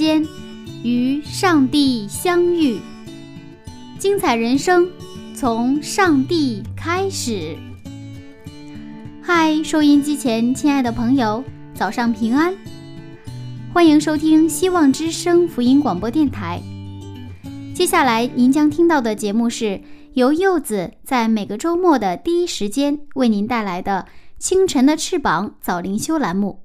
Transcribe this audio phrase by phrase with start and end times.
[0.00, 0.26] 间
[0.82, 2.78] 与上帝相遇，
[3.98, 4.88] 精彩人生
[5.34, 7.54] 从上帝开始。
[9.20, 12.54] 嗨，收音机前亲爱的朋友，早上平安！
[13.74, 16.62] 欢迎收听希望之声福音广播电台。
[17.74, 19.82] 接下来您将听到的节目是
[20.14, 24.06] 由柚子在每个周末的第一时间为您带来的
[24.42, 26.58] 《清晨的翅膀》早灵修栏目。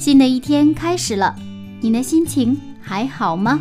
[0.00, 1.36] 新的一天开始了，
[1.84, 3.60] 你的心情还好吗？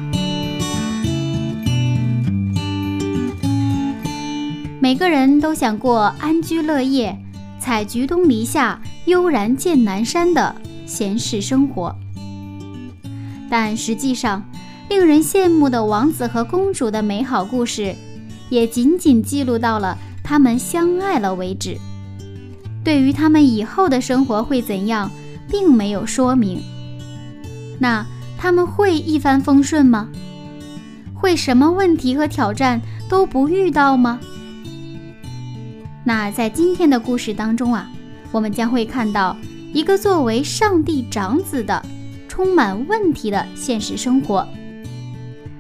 [4.80, 7.20] 每个人都想过安居乐业。
[7.60, 11.94] 采菊东篱下，悠然见南山的闲适生活，
[13.50, 14.42] 但实际上，
[14.88, 17.94] 令人羡慕的王子和公主的美好故事，
[18.50, 21.78] 也仅仅记录到了他们相爱了为止。
[22.86, 25.12] 对于他们以后的生活会怎样，
[25.50, 26.62] 并没有说明。
[27.80, 28.06] 那
[28.44, 30.10] 他们会一帆风顺吗？
[31.16, 34.20] 会什么问题和挑战都不遇到吗？
[36.04, 37.90] 那在今天的故事当中啊，
[38.34, 39.38] 我们将会看到
[39.72, 41.82] 一个作为上帝长子的
[42.28, 44.46] 充满问题的现实生活。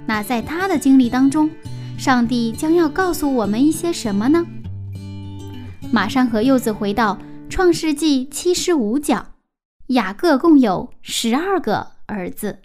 [0.05, 1.49] 那在他的经历当中，
[1.97, 4.45] 上帝将要告诉我们一些什么呢？
[5.89, 9.25] 马上和柚子回到创世纪七十五讲，
[9.87, 12.59] 雅各共有十二个儿子。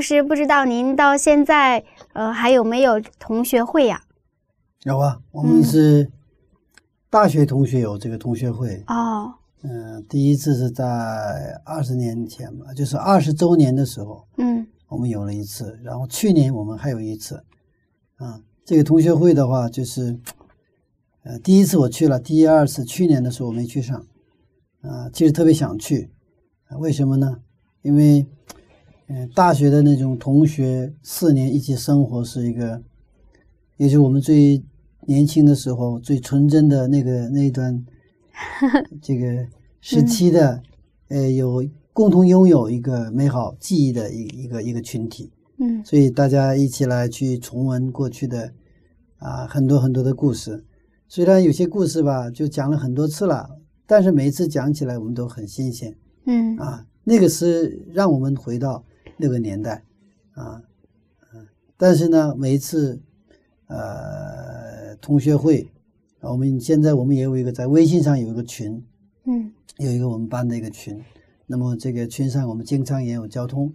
[0.00, 1.84] 牧师，不知道您到现在，
[2.14, 4.02] 呃，还有没有同学会呀？
[4.84, 6.10] 有啊，我们是
[7.10, 9.34] 大学同学有这个同学会哦。
[9.60, 15.78] 嗯，第一次是在二十年前吧，就是二十周年的时候，嗯，我们有了一次。
[15.84, 17.44] 然后去年我们还有一次，
[18.16, 20.18] 啊，这个同学会的话，就是
[21.24, 24.06] 呃，第一次我去了，第二次去年的时候我没去上，
[24.80, 26.10] 啊，其实特别想去，
[26.78, 27.42] 为什么呢？
[27.82, 28.26] 因为。
[29.12, 32.80] 嗯，大学的那种同学四年一起生活是一个，
[33.76, 34.62] 也是我们最
[35.00, 37.84] 年轻的时候最纯真的那个那一段，
[39.02, 39.44] 这个
[39.80, 40.62] 时期的，
[41.08, 45.32] 呃，有共同拥有一个美好记忆的一一个一个群体。
[45.58, 48.52] 嗯，所以大家一起来去重温过去的
[49.18, 50.64] 啊很多很多的故事，
[51.08, 55.96] 虽然有些故事吧就讲了很多次了，但是每一次讲起来我们都很新鲜。
[56.26, 58.84] 嗯，啊，那个是让我们回到。
[59.20, 59.84] 那个年代，
[60.32, 60.62] 啊，
[61.34, 63.00] 嗯，但是呢，每一次，
[63.66, 65.70] 呃，同学会，
[66.20, 68.82] 我们现在我们也有一个在微信上有一个群，
[69.26, 70.98] 嗯，有一个我们班的一个群，
[71.46, 73.72] 那么这个群上我们经常也有交通，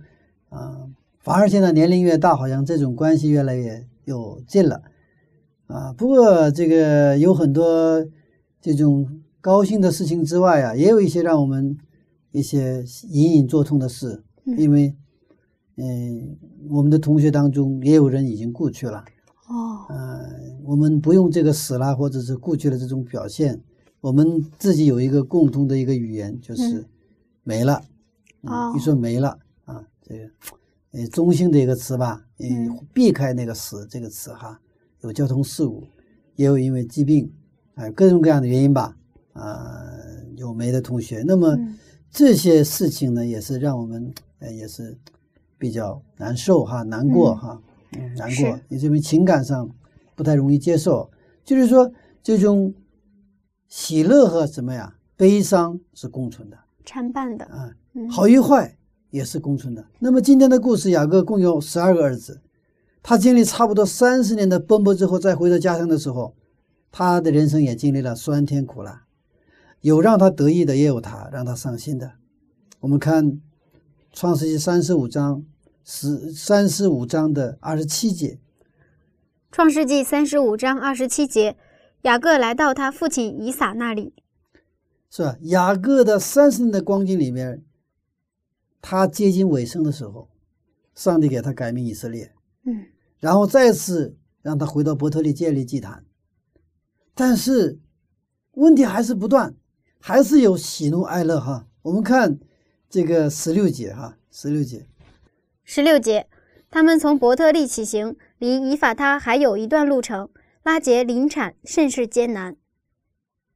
[0.50, 0.90] 啊，
[1.20, 4.82] 反而现在年龄越大，好像这种关系越来越有近了，
[5.68, 8.04] 啊，不过这个有很多
[8.60, 11.78] 这种高兴的事情之外啊，也有一些让我们
[12.32, 14.24] 一些隐隐作痛的事，
[14.58, 14.96] 因为。
[15.78, 16.38] 嗯，
[16.70, 19.04] 我们的同学当中也有人已经故去了。
[19.48, 23.62] 哦，嗯，我们不用这个死了或者是故去的这种表现，
[24.00, 26.86] 我们自己有一个共同的一个语言，就是
[27.44, 27.84] 没了。
[28.42, 30.30] 哦，一说没了啊，这个
[30.92, 34.60] 呃中性的一个词吧，嗯，避开那个死这个词哈。
[35.02, 35.84] 有交通事故，
[36.38, 37.30] 也有因为疾病，
[37.76, 38.96] 啊，各种各样的原因吧，
[39.34, 39.76] 啊，
[40.38, 41.22] 有没的同学。
[41.28, 41.56] 那么
[42.10, 44.98] 这些事情呢，也是让我们呃也是。
[45.58, 47.62] 比较难受哈，难过哈，
[47.98, 49.70] 嗯，难过，你这边情感上
[50.16, 51.10] 不太容易接受，
[51.44, 51.92] 就是说
[52.22, 52.74] 这种
[53.68, 57.46] 喜乐和什么呀，悲伤是共存的，参半的。
[57.46, 57.72] 啊，
[58.10, 58.78] 好与坏
[59.10, 59.86] 也是共存的。
[60.00, 62.42] 那么今天的故事，雅各共有十二个儿子，
[63.02, 66.36] 他经历差不多三十年的奔波之后，再回到家乡的时候，
[66.92, 69.06] 他的人生也经历了酸甜苦辣，
[69.82, 72.14] 有让他得意的，也有他让他伤心的。
[72.82, 73.40] 我们看
[74.16, 75.44] 创世纪三十五章
[75.84, 78.40] 十三十五章的二十七节，
[79.52, 81.58] 创世纪三十五章二十七节，
[82.04, 84.14] 雅各来到他父亲以撒那里，
[85.10, 85.38] 是吧？
[85.42, 87.66] 雅各的三十年的光景里面，
[88.82, 90.30] 他接近尾声的时候，
[90.94, 92.34] 上帝给他改名以色列，
[92.64, 92.86] 嗯。
[93.20, 96.06] 然后再次让他回到伯特利建立祭坛，
[97.14, 97.80] 但是
[98.54, 99.54] 问题还是不断，
[100.00, 101.68] 还是有喜怒哀乐哈。
[101.82, 102.40] 我们看
[102.96, 104.86] 这个十六节哈，十六节，
[105.66, 106.28] 十六节，
[106.72, 110.30] 他们从伯特利起行，离以法他还有一段路程。
[110.64, 112.56] 拉杰临产，甚是艰难。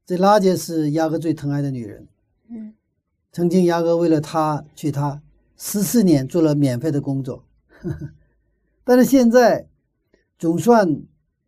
[0.05, 2.09] 这拉杰是雅各最疼爱的女人，
[2.49, 2.73] 嗯
[3.31, 5.21] 曾经雅各为了她娶她
[5.55, 8.09] 十四年做了免费的工作，呵 呵
[8.83, 9.69] 但是现在
[10.37, 11.01] 总算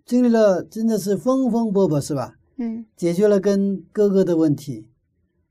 [0.05, 2.37] 经历了真的是风风波波是吧？
[2.55, 4.87] 嗯解决了跟哥哥的问题，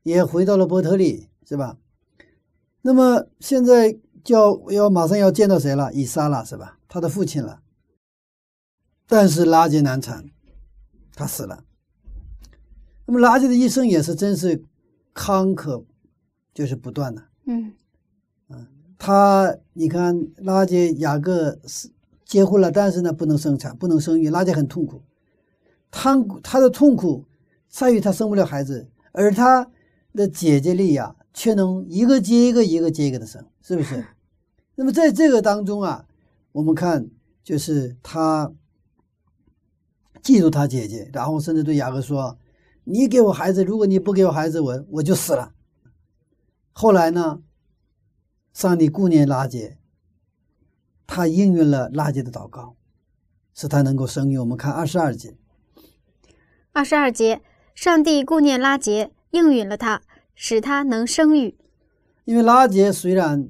[0.01, 1.77] 也回到了伯特利，是吧？
[2.81, 5.93] 那么现在就要要马上要见到谁了？
[5.93, 6.79] 以撒了，是吧？
[6.87, 7.61] 他的父亲了。
[9.07, 10.29] 但是拉结难产，
[11.13, 11.63] 他死了。
[13.05, 14.63] 那么拉结的一生也是真是
[15.13, 15.83] 坎坷，
[16.53, 17.23] 就是不断的。
[17.45, 17.73] 嗯
[18.97, 21.89] 他你看拉结雅各是
[22.23, 25.01] 结婚了，但是呢不能生产，不能生育，拉结很痛苦。
[25.89, 27.25] 他他的痛苦
[27.67, 29.69] 在于他生不了孩子，而他
[30.13, 34.05] 的姐姐利亚却能一个接一个，一个接一个的生， 是不是？
[34.75, 36.05] 那么在这个当中啊，
[36.51, 37.09] 我们看
[37.43, 38.51] 就是他
[40.23, 42.37] 嫉妒他姐姐，然后甚至对雅各说
[42.85, 45.53] ：“你给我孩子，如果你不给我孩子，我我就死了。”
[46.73, 47.41] 后来呢，
[48.53, 49.77] 上帝顾念拉结，
[51.05, 52.75] 他应允了拉结的祷告，
[53.53, 54.37] 使他能够生育。
[54.37, 55.35] 我们看二十二节。
[56.71, 57.41] 二十二节，
[57.75, 60.01] 上帝顾念拉结，应允了他，
[60.43, 61.55] 使他能生育。
[62.25, 63.47] 因为拉杰虽然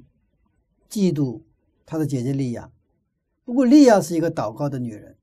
[0.89, 1.43] 嫉妒
[1.85, 2.69] 他的姐姐利亚，
[3.45, 5.15] 不过利亚是一个祷告的女人。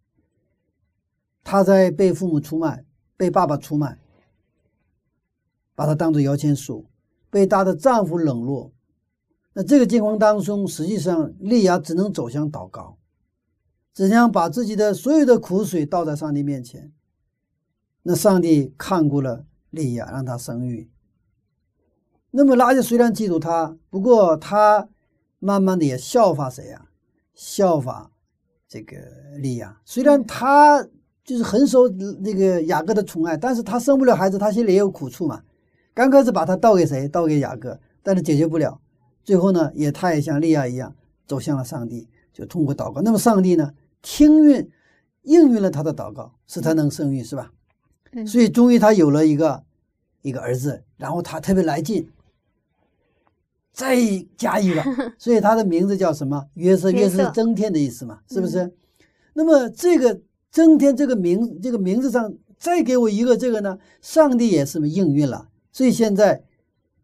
[1.45, 2.87] 她在被父母出卖，
[3.19, 3.99] 被爸爸出卖，
[5.75, 6.87] 把她当做摇钱树，
[7.29, 8.73] 被她的丈夫冷落。
[9.53, 12.97] 那这个境况当中，实际上利亚只能走向祷告，
[13.93, 16.91] 只想把自己的所有的苦水倒在上帝面前。
[18.05, 20.89] 那上帝看顾了利亚，让她生育。
[22.31, 24.89] 那么拉结虽然嫉妒他，不过他
[25.39, 26.89] 慢慢的也效法谁呀、
[27.35, 28.11] 效法
[28.69, 28.97] 这个
[29.37, 29.81] 利亚。
[29.85, 30.87] 虽然他
[31.25, 35.43] 就是很受那个雅各的宠爱，但是他生不了孩子，他心里也有苦处嘛。
[35.95, 37.09] 刚开始把他倒给谁？
[37.09, 38.81] 倒给雅各，但是解决不了。
[39.25, 40.95] 最后呢，也他也像利亚一样
[41.27, 43.01] 走向了上帝，就通过祷告。
[43.03, 44.71] 那么上帝呢，听允
[45.23, 47.53] 应允了他的祷告，使他能生育，是吧？
[48.13, 49.65] 嗯所以终于他有了一个
[50.23, 52.09] 一个儿子，然后他特别来劲，
[53.79, 53.97] 再
[54.37, 54.83] 加一个，
[55.17, 56.45] 所以他的名字叫什么？
[56.55, 58.75] 约瑟，约约瑟是瑟增添的意思嘛，是不是？
[59.35, 60.21] 那么这个
[60.51, 63.79] 增添这个名这个名字上再给我一个这个呢？
[64.03, 66.43] 上帝也是应允了，所以现在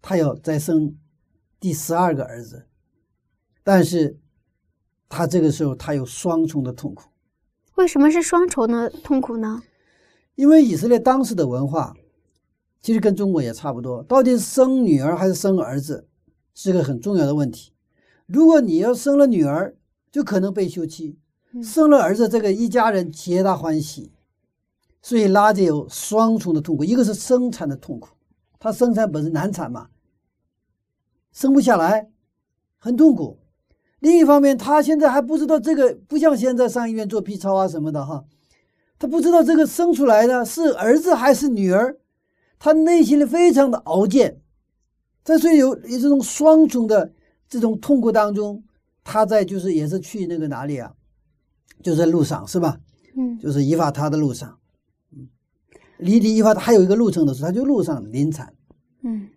[0.03, 0.97] 他要再生
[1.61, 2.67] 第十二个儿子，
[3.63, 4.19] 但是
[5.09, 7.05] 他这个时候他有双重的痛苦。
[7.77, 9.63] 为什么是双重的痛苦呢？
[10.35, 11.95] 因为以色列当时的文化，
[12.83, 16.09] 其实跟中国也差不多，到底是生女儿还是生儿子，
[16.55, 17.73] 是个很重要的问题。
[18.27, 19.75] 如果你要生了女儿，
[20.11, 21.17] 就可能被休妻；
[21.53, 24.13] 嗯生了儿子，这个一家人皆大欢喜。
[25.03, 28.09] 所以拉姐有双重的痛苦，一个是生产的痛苦，
[28.59, 29.89] 他生产本身难产嘛，
[31.31, 32.09] 生不下来，
[32.79, 33.39] 很痛苦。
[33.99, 38.25] 另一方面，他现在还不知道这个，不像现在上医院做 B 超啊什么的哈，
[38.99, 41.99] 他不知道这个生出来的是儿子还是女儿，
[42.59, 44.41] 他内心里非常的熬煎，
[45.25, 47.13] 在所以有有这种双重的
[47.49, 48.63] 这种痛苦当中，
[49.03, 50.93] 他在就是也是去那个哪里啊，
[51.83, 52.79] 就在路上是吧？
[53.17, 54.59] 嗯就是依法他的路上，
[55.13, 55.29] 嗯，
[55.99, 58.53] 离离以法他还有一个路程的时候，他就路上临产。
[59.03, 59.29] 嗯。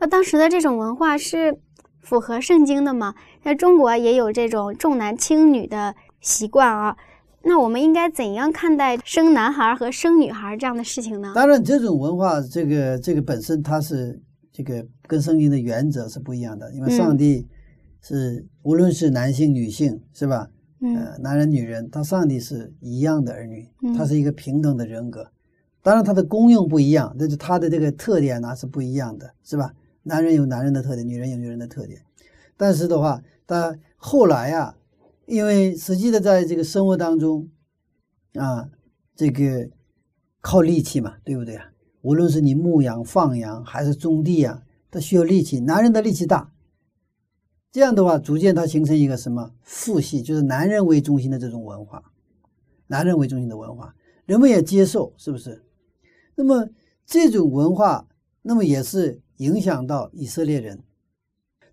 [0.00, 1.58] 那当时的这种文化是
[2.02, 3.14] 符合圣经的吗？
[3.42, 6.96] 在中国也有这种重男轻女的习惯啊。
[7.42, 11.32] 那我们应该怎样看待生男孩和生女孩这样的事情呢？
[11.34, 14.18] 当然，这种文化，这个这个本身它是
[14.54, 17.46] 这个跟圣经的原则是不一样的，因为嗯上帝
[18.00, 20.48] 是无论是男性女性是吧？
[20.80, 25.28] 嗯呃，男人女人，他上帝是一样的儿女，嗯他是一个平等的人格。
[25.82, 29.74] 当然，他的功用不一样，但是他的这个特点呢是不一样的，是吧？
[30.04, 32.00] 男人有男人的特点，女人有女人的特点。
[32.56, 34.76] 但是的话，他后来啊，
[35.26, 37.48] 因为实际的在这个生活当中，
[38.34, 38.70] 啊，
[39.16, 39.68] 这个
[40.40, 41.66] 靠力气嘛，对不对啊？
[42.04, 46.52] 无论是你牧羊、放羊还是种地啊，他需要力气，男人的力气大。
[47.72, 52.02] 这样的话，逐渐它形成一个什么父系，就是男人为中心的这种文化，
[52.88, 53.94] 男人为中心的文化，
[54.26, 55.62] 人们也接受，是不是？
[56.34, 56.68] 那么
[57.06, 58.06] 这种文化，
[58.42, 60.78] 那么也是影响到以色列人，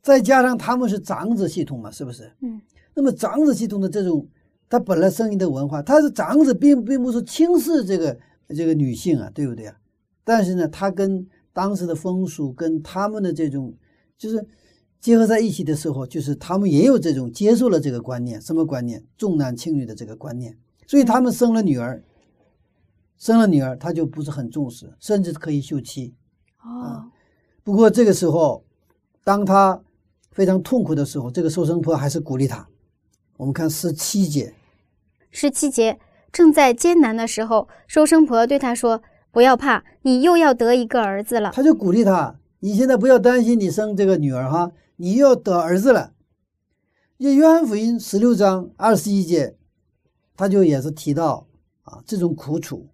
[0.01, 2.31] 再加上他们是长子系统嘛，是不是？
[2.39, 2.61] 嗯。
[2.93, 4.25] 那么长子系统的这种，
[4.69, 8.17] 他本来生育的文化，他是长子，并并不是轻视这个
[8.55, 9.77] 这个女性啊，对不对啊？
[10.23, 13.73] 但是呢，他跟当时的风俗跟他们的这种，
[14.17, 14.47] 就是
[14.99, 19.03] 结合在一起的时候，就是他们也有这种接受了这个观念，什么观念？
[19.17, 20.57] 重男轻女的这个观念。
[20.87, 22.03] 所以他们生了女儿，
[23.17, 26.13] 生了女儿，他就不是很重视，甚至可以休妻。
[26.63, 27.05] 哦，
[27.63, 28.63] 不过这个时候，
[29.23, 29.81] 当他
[30.31, 32.67] 非常痛苦的时候，这个收生婆还是鼓励他。
[33.37, 34.53] 我们看十七节，
[35.31, 35.99] 十七节
[36.31, 41.51] 正在艰难的时候，收生婆对他说：“不要怕，你又要得一个儿子了。
[41.53, 46.11] 他就鼓励他：“你现在不要担心，你生这个女儿哈，你又要得儿子了。”
[47.17, 49.55] 这约翰福音十六章二十一节，
[50.35, 51.47] 他就也是提到
[51.83, 52.87] 啊这种苦楚。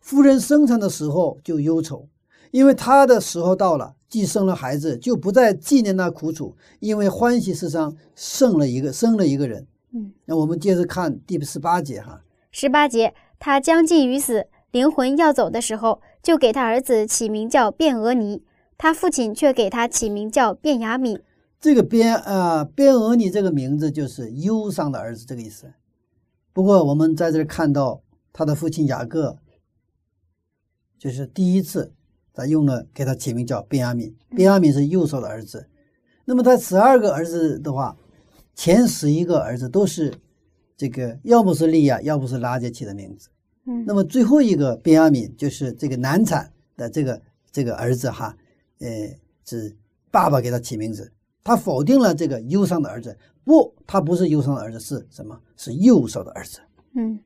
[0.00, 2.08] 夫人生产的时候就忧愁，
[2.50, 9.66] 因为她的时候到了，既生了孩子，就不再纪念那苦楚，因为欢喜世上生了一个生了一个人。
[9.92, 12.20] 嗯，那我们接着看第十八节哈。
[12.52, 18.42] 十八节，他将近于死，灵魂要走的时候，就给他儿子起名叫卞俄尼，
[18.76, 21.22] 他父亲却给他起名叫卞雅敏。
[21.60, 25.72] 这个卞啊，卞俄尼这个名字就是忧伤的儿子这个意思。
[26.52, 28.02] 不过我们在这儿看到
[28.32, 29.38] 他的父亲雅各，
[30.98, 31.92] 就是第一次
[32.32, 35.68] 他用了给他起名叫卞雅敏，卞雅敏是右手的儿子。
[36.24, 37.96] 那么他十二个儿子的话。
[38.56, 40.14] 前十一个儿子都是
[40.76, 43.28] 这个，要不是利亚，要不是拉杰起的名字。
[43.66, 48.36] 嗯，那么最后一个便雅敏就是这个难产的这个这个儿子哈，
[48.80, 48.88] 呃，
[49.44, 49.74] 是
[50.10, 51.10] 爸爸给他起名字。
[51.42, 55.38] 他否定了这个忧伤的儿子，不，他不是忧伤的儿子，是什么？
[55.56, 56.60] 是右手的儿子。
[56.94, 57.20] 嗯，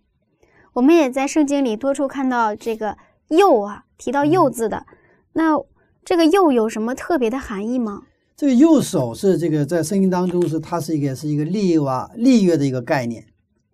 [0.73, 2.99] 我们也在圣经里多处看到这个
[3.31, 4.87] “右”啊，提到“右”字的。
[5.35, 5.57] 那
[6.05, 8.03] 这个“右”有什么特别的含义吗？
[8.37, 13.25] 这个右手是这个在圣经当中是它是一个是一个立哇立约的一个概念，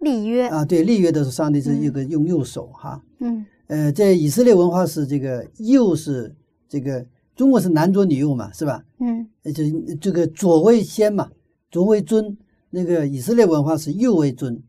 [0.05, 6.33] 立约啊，对，立约的是上帝是一个用右手哈，嗯，呃，在以色列文化是这个右是
[6.69, 8.85] 这个中国是男左女右嘛，是吧？
[9.01, 9.65] 嗯，就
[10.01, 11.31] 这个左为先嘛，
[11.71, 12.37] 左为尊，
[12.71, 14.63] 那个以色列文化是右为尊，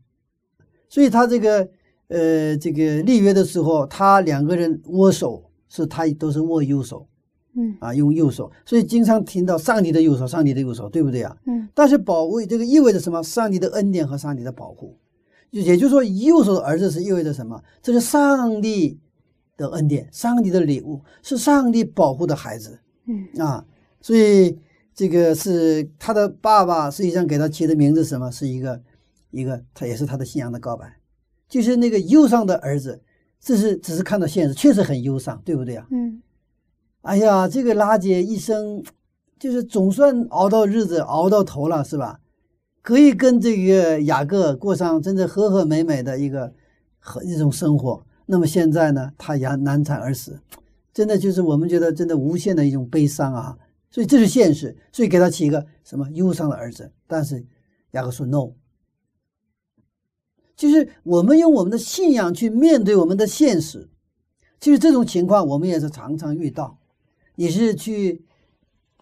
[0.88, 1.68] 所以他这个
[2.08, 7.06] 呃这个立约的时候，他两个人握手是他都是握右手。
[7.58, 11.34] 嗯啊，用右手，所以经常听到上帝的右手，上帝的右手，对不对啊？
[11.46, 11.66] 嗯。
[11.72, 13.22] 但是保卫这个意味着什么？
[13.22, 14.94] 上帝的恩典和上帝的保护，
[15.50, 17.62] 也就是说，右手的儿子是意味着什么？
[17.82, 18.98] 这是上帝
[19.56, 22.78] 的恩典，上帝的礼物，是上帝保护的孩子。
[23.06, 23.64] 嗯啊，
[24.00, 24.58] 所以
[24.94, 28.30] 这个是他的爸爸实际上给他起的名字，什么？
[28.30, 28.82] 是一个
[29.30, 31.00] 一个，他也是他的信仰的告白，
[31.48, 33.00] 就是那个忧伤的儿子，
[33.40, 35.86] 这是只是看到现实，确实很忧伤，对不对啊？
[35.90, 36.22] 嗯。
[37.02, 38.82] 哎呀，这个拉姐一生
[39.38, 42.18] 就是总算熬到日子，熬到头了，是吧？
[42.86, 46.54] 可以跟这个雅各过上真的和和美美的一个
[47.00, 48.06] 和一种生活。
[48.26, 50.40] 那么现在呢，他也难产而死，
[50.94, 53.58] 真的就是我们觉得真的无限的一种悲伤啊。
[53.90, 56.92] 所以这是现实，所以给他起一个什么忧伤的儿子。
[57.08, 57.44] 但是
[57.90, 58.52] 雅各说 no，
[60.54, 63.88] 就是我们用我们的信仰去面对我们的现实。
[64.60, 66.78] 其实这种情况我们也是常常遇到。
[67.34, 68.24] 也是去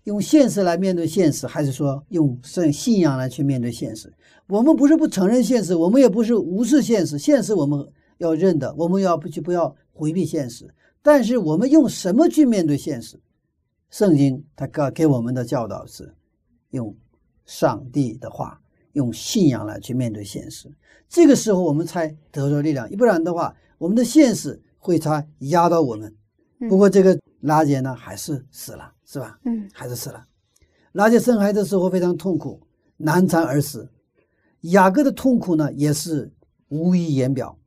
[0.05, 4.13] 用现实来面对现实，还是说用信信仰来去面对现实？
[4.47, 7.19] 我们不是不承认现实，我们也不是无视现实。
[7.19, 7.87] 现实我们
[8.19, 10.69] 要认的，我们要不去不要回避现实。
[11.03, 13.19] 但是我们用什么去面对现实？
[13.91, 16.15] 圣经它给给我们的教导是
[16.71, 16.95] 用
[17.47, 18.61] 上帝的话，
[18.93, 20.71] 用信仰来去面对现实。
[21.09, 26.15] 这个时候我们才得着力量，不然的话，我们的现实会才压倒我们。
[26.69, 27.19] 不过这个。
[27.45, 29.39] 拉杰呢，还是死了，是吧？
[29.45, 30.25] 嗯，还是死了。
[30.93, 32.59] 拉杰生孩子的时候非常痛苦，
[32.97, 33.87] 难产而死。
[34.63, 36.33] 雅各的痛苦呢，也是
[36.69, 37.59] 无以言表。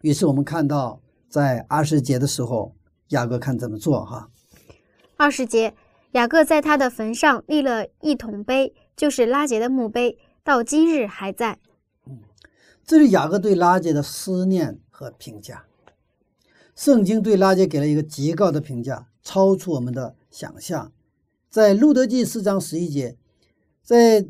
[0.00, 2.74] 于是我们看到，在二十节的时候，
[3.08, 4.30] 雅各看怎么做哈。
[5.18, 5.74] 二十节，
[6.12, 11.58] 雅各在他的坟上立了一桶碑，就是拉杰的墓碑，到今日还在。
[12.06, 12.20] 嗯，
[12.86, 15.66] 这是雅各对拉杰的思念和评价。
[16.78, 20.92] 圣经对拉结给了一个极高的评价，超出我们的想象。
[21.50, 23.16] 在路德记四章十一节，
[23.82, 24.24] 在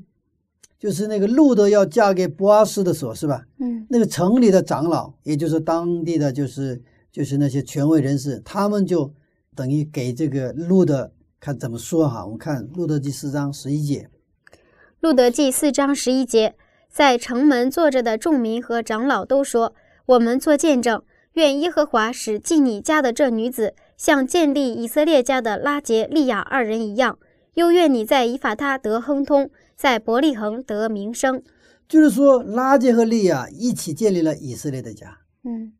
[0.78, 3.45] 就是那个路德要嫁给波阿斯的时候，是吧？
[3.59, 9.12] 嗯，那个城里的长老，也就是当地的就是就是那些权威人士，他们就
[9.55, 12.25] 等于给这个路德看怎么说哈。
[12.25, 14.09] 我们看《路德记》四章十一节，
[15.00, 16.55] 《路德记》四章十一节，
[16.90, 19.75] 在城门坐着的众民和长老都说
[20.07, 21.02] ：“我们做见证，
[21.38, 27.16] 愿耶和华使进你家的这女子，像建立以色列家的拉杰、利亚二人一样。
[27.54, 31.40] 又愿你在以法他得亨通，在伯利恒得名声。”
[31.88, 35.21] 就是说，拉杰和利亚一起建立了以色列的家。
[35.45, 35.75] 嗯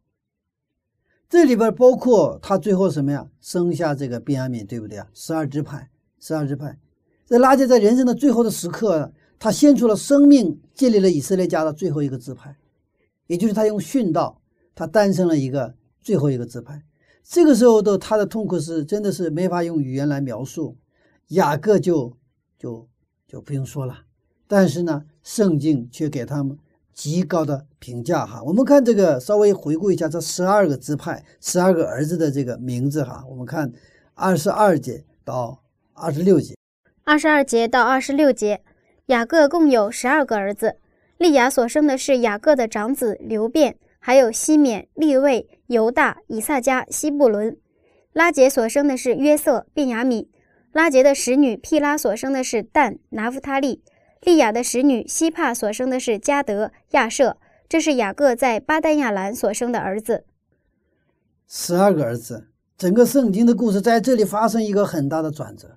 [1.29, 3.27] 这里边包括他最后什么呀？
[3.41, 5.09] 生下这个便雅悯，对不对啊？
[5.13, 6.79] 十二支派，十二支派。
[7.27, 12.57] 这拉杰在人生的最后的时刻，他献出了生命，建立了以色列家的最后一个支派，
[13.27, 14.41] 也就是他用殉道，
[14.79, 16.81] 他诞生了一个最后一个支派。
[17.25, 20.77] 这个时候的他的痛苦是真的是没法用语言来描述。
[21.29, 22.17] 雅各就
[22.57, 22.89] 就
[23.27, 24.03] 就不用说了，
[24.47, 26.57] 但是呢，圣经却给他们。
[26.93, 33.25] 极高的评价哈，我们看这个，稍微回顾一下这十二个支派、十二个儿子的这个名字哈。
[33.31, 33.73] 我们看
[34.15, 36.57] 二十二节到二十六节，
[37.05, 38.63] 二十二节到二十六节，
[39.07, 40.79] 雅各共有十二个儿子，
[41.19, 47.57] 利亚所生的是雅各的长子流辩，还有西缅、利位、犹大、以萨迦、西布伦；
[48.15, 50.29] 拉杰所生的是约瑟、便雅悯；
[50.73, 53.83] 拉杰的使女毗拉所生的是但、拿夫他利。
[54.23, 57.37] 利亚的使女希帕所生的是加德、亚舍，
[57.69, 60.25] 这是雅各在巴丹亚兰所生的儿子。
[61.47, 62.49] 十二个儿子，
[62.79, 65.77] 整个圣经的故事在这里发生一个很大的转折。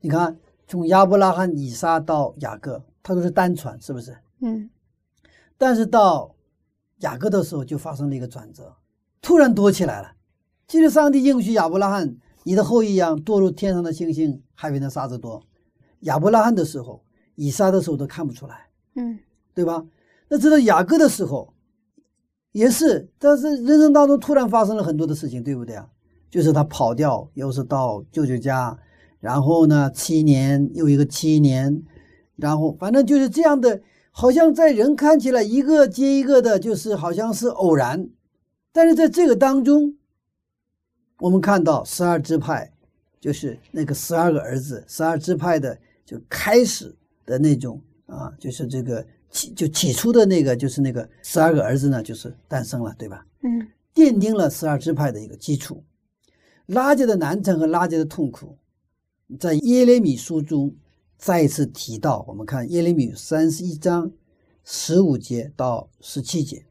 [0.00, 4.16] 你看，从亚伯拉罕、以撒到雅各，他都是单传，是不是？
[4.40, 4.70] 嗯。
[5.58, 6.34] 但是到
[7.02, 8.74] 雅各的时候，就发生了一个转折，
[9.20, 10.12] 突然多起来了。
[10.66, 15.42] 其实上帝应许亚伯拉罕，你的后裔一样堕入天上的星星，海边的沙子多。
[16.00, 17.04] 亚伯拉罕的时候。
[17.34, 19.18] 以撒的时候都看不出来，嗯，
[19.54, 19.82] 对吧？
[20.28, 21.54] 那直到雅各的时候，
[22.52, 25.88] 也是，但是人生当中突然发生了很多的事情，对不对啊？
[26.30, 28.78] 就是他跑掉，又是到舅舅家，
[29.18, 31.82] 然后呢，七年又一个七年，
[32.36, 33.80] 然后反正就是这样的，
[34.12, 38.08] 好像在人看起来一个接一个的，就是好像是偶然，
[38.70, 39.96] 但是在这个当中，
[41.18, 42.72] 我们看到十二支派，
[43.20, 46.96] 就是那个十二个儿子，十二支派的就开始。
[47.24, 53.24] 的那种啊，就是这个起就起初的那个，就是那个十二个儿子呢，就是诞生了，对吧？
[53.42, 55.84] 嗯，奠定了十二支派的一个基础。
[56.66, 58.58] 拉结的难产和拉结的痛苦，
[59.38, 60.74] 在耶利米书中
[61.22, 62.24] 再一次提到。
[62.26, 64.10] 我们看耶利米三十一章
[64.64, 66.64] 十五节到十七节。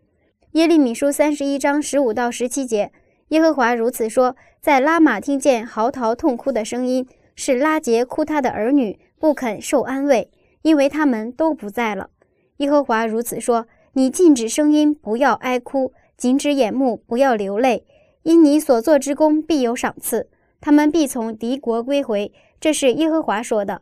[0.51, 2.91] 耶利米书三十一章十五到十七节，
[3.29, 10.29] 耶和华如此说：在拉玛听见嚎啕痛哭的声音，是拉杰哭他的儿女，不肯受安慰。
[10.63, 12.09] 因为他们都不在了，
[12.57, 17.85] 耶和华如此说：“你禁止声音，不要哀哭；禁止眼目，不要流泪。
[18.23, 20.27] 因你所做之功必有赏赐，
[20.59, 23.81] 他们必从敌国归回。”这是耶和华说的。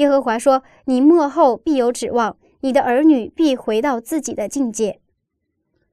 [0.00, 4.98] 耶和华说：“你幕后必有指望，你的儿女必回到自己的境界。”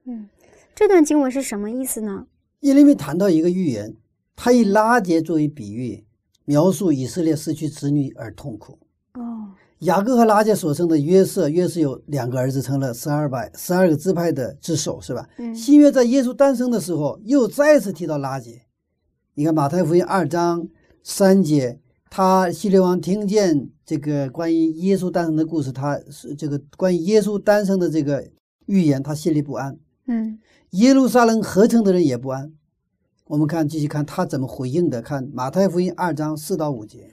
[0.06, 0.30] 嗯，
[0.74, 2.26] 这段经文是什么意思呢？
[2.60, 3.94] 耶利米谈到一个预言，
[4.34, 6.06] 他以拉结作为比喻，
[6.46, 8.78] 描述以色列失去子女而痛苦。
[9.12, 9.52] 哦。
[9.80, 15.28] 雅各和拉结所生的约瑟，约瑟有两个儿子，成了十二百十二个支派的之首，是吧？
[15.36, 15.54] 嗯。
[15.54, 18.62] 新约在耶稣诞生的时候，又再次提到拉结。
[19.34, 20.66] 你看马太福音二章
[21.04, 21.78] 三节，
[22.10, 28.28] 他希律王听见这个关于耶稣诞生的故事，他是这个关于耶稣诞生的这个
[28.66, 29.78] 预言，他心里不安。
[30.06, 30.38] 嗯。
[30.72, 32.52] 耶路撒冷合成的人也不安。
[33.28, 35.00] 我们看，继续看他怎么回应的。
[35.00, 37.10] 看马太福音二章四到五节。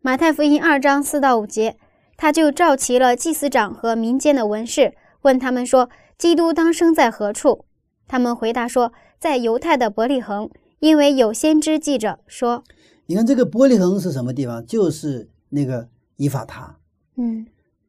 [0.00, 1.76] 马太福音二章四到五节，
[2.16, 7.64] 他就召齐了祭司长和民间的文士，问他们说：“基督当生在何处？”
[8.08, 10.50] 他们回答说：“在犹太的伯利恒，
[10.80, 12.64] 因为有先知记着说。”
[13.06, 14.64] 你看这个玻璃恒是什么地方？
[14.66, 16.78] 就是那个以法他，
[17.16, 17.46] 嗯，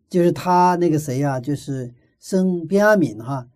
[0.09, 1.39] 就是他那个谁呀？
[1.39, 3.47] 就是生边阿敏哈，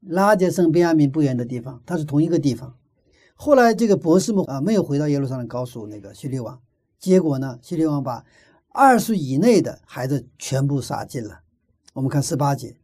[0.00, 2.74] 拉杰生边阿敏不远的地方，他是同一个地方。
[3.34, 6.60] 后来这个博士们啊，没有回到耶路撒冷，告诉那个叙利王。
[6.98, 7.58] 结果呢？
[7.62, 8.24] 叙利王把
[8.70, 11.40] 二岁以内的孩子全部杀尽了。
[11.94, 12.76] 我们看十八节。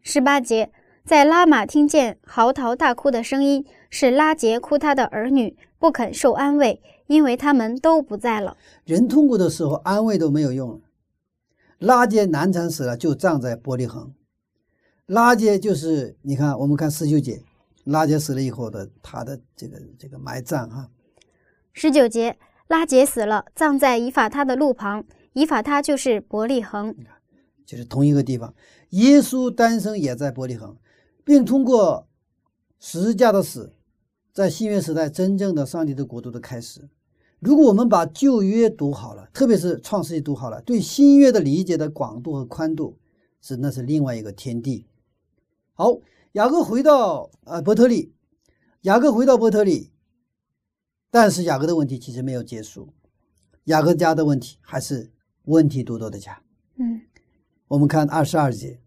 [0.00, 0.72] 十八节，
[1.04, 6.80] 在拉玛听见嚎啕大哭的声音，是拉杰哭他的儿女，不肯受安慰，
[7.12, 8.56] 因为他们都不在了。
[8.84, 10.80] 人痛苦的时候，安慰都没有用了。
[11.78, 14.12] 拉杰难产死了，就葬在伯利恒。
[15.06, 17.42] 拉杰就是你看，我们看十九节，
[17.84, 20.88] 拉杰死了以后的他的这个这个埋葬哈。
[21.72, 22.38] 十九节。
[22.68, 25.04] 拉杰死了，葬在以法他的路旁。
[25.34, 26.94] 以法他就是伯利恒，
[27.66, 28.54] 就是同一个地方。
[28.90, 30.74] 耶稣诞生也在伯利恒，
[31.22, 32.06] 并通过
[32.80, 33.74] 十字架的死，
[34.32, 36.88] 在新约时代真正的上帝的国度的开始。
[37.42, 42.96] 如果我们把旧约读好了，特别是创世纪读好了，对新约的理解的广度和宽度
[43.40, 44.86] 是那是另外一个天地。
[45.74, 45.98] 好，
[46.34, 48.12] 雅各回到呃伯特利，
[48.82, 49.90] 雅各回到伯特利，
[51.10, 52.90] 但是雅各的问题其实没有结束，
[53.64, 55.10] 雅各家的问题还是
[55.46, 56.40] 问题多多的家。
[56.76, 57.00] 嗯，
[57.66, 58.78] 我们看二十二节，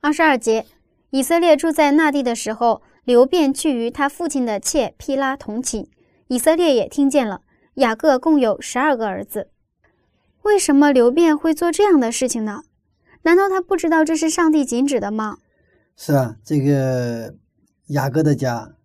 [0.00, 0.64] 二十二节，
[1.10, 5.86] 以色列住在那地的时候，流便去与他父亲的妾毗拉同寝，
[6.28, 7.42] 以色列也听见了。
[7.74, 9.48] 雅各共有十二个儿子，
[10.42, 12.62] 为什么刘辩会做这样的事情呢？
[13.22, 15.38] 难道他不知道这是上帝禁止的吗？
[15.96, 17.34] 是啊，这个
[17.86, 18.76] 雅各的家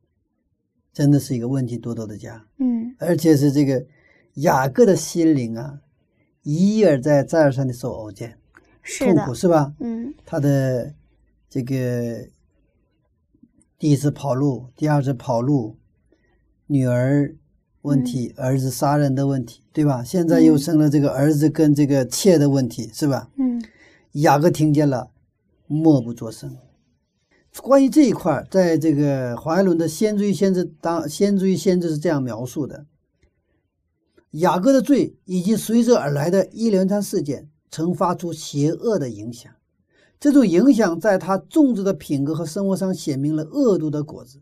[0.94, 3.86] 真的是一个问题多多的家，嗯而且是这个
[4.36, 5.82] 雅各的心灵啊，
[6.44, 8.38] 一而再再而三的受熬煎，
[9.00, 9.74] 痛苦，是吧？
[9.80, 10.94] 嗯他的
[11.50, 12.28] 这个
[13.78, 15.78] 第一次跑路，第二次跑路，
[16.68, 17.36] 女儿
[17.82, 20.04] 问题，儿子杀人的问题，对吧？
[20.04, 23.30] 现在又嗯生了这个儿子跟这个妾的问题，是吧？
[23.38, 23.64] 嗯
[24.14, 25.12] 雅各听见了，
[25.68, 26.58] 默不作声。
[27.62, 32.86] 关于这一块，在这个华爱伦的《先知与先知》当《先知与先知》是这样描述的：
[34.32, 39.52] 雅各的罪以及随之而来的一连串事件，曾发出邪恶的影响。
[40.20, 44.40] 这种影响在他种植的品格和生活上显明了恶毒的果子。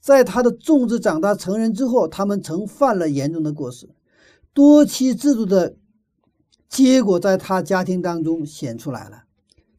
[0.00, 3.88] 在他的种子长大成人之后，他们曾犯了严重的过失，
[4.54, 5.76] 多妻制度的
[6.68, 9.24] 结果在他家庭当中显出来了。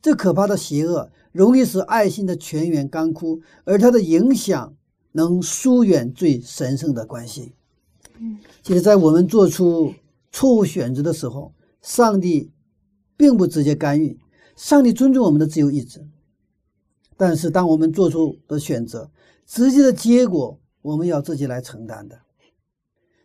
[0.02, 4.76] 这可怕的邪恶容易使爱心的泉源干枯，而它的影响
[5.12, 7.54] 能疏远最神圣的关系。
[8.18, 9.94] 嗯，其实，在我们做出
[10.32, 12.52] 错误选择的时候，上帝
[13.16, 14.20] 并不直接干预，
[14.56, 16.06] 上帝尊重我们的自由意志。
[17.16, 19.12] 但是，当我们做出的选择，
[19.54, 22.22] 直接的结果我们要自己来承担的。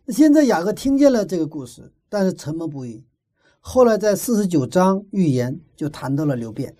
[0.03, 3.05] 那现在雅各听见了这个故事，但是沉默不语。
[3.61, 6.75] 后来在四十九章预言就谈到了流变。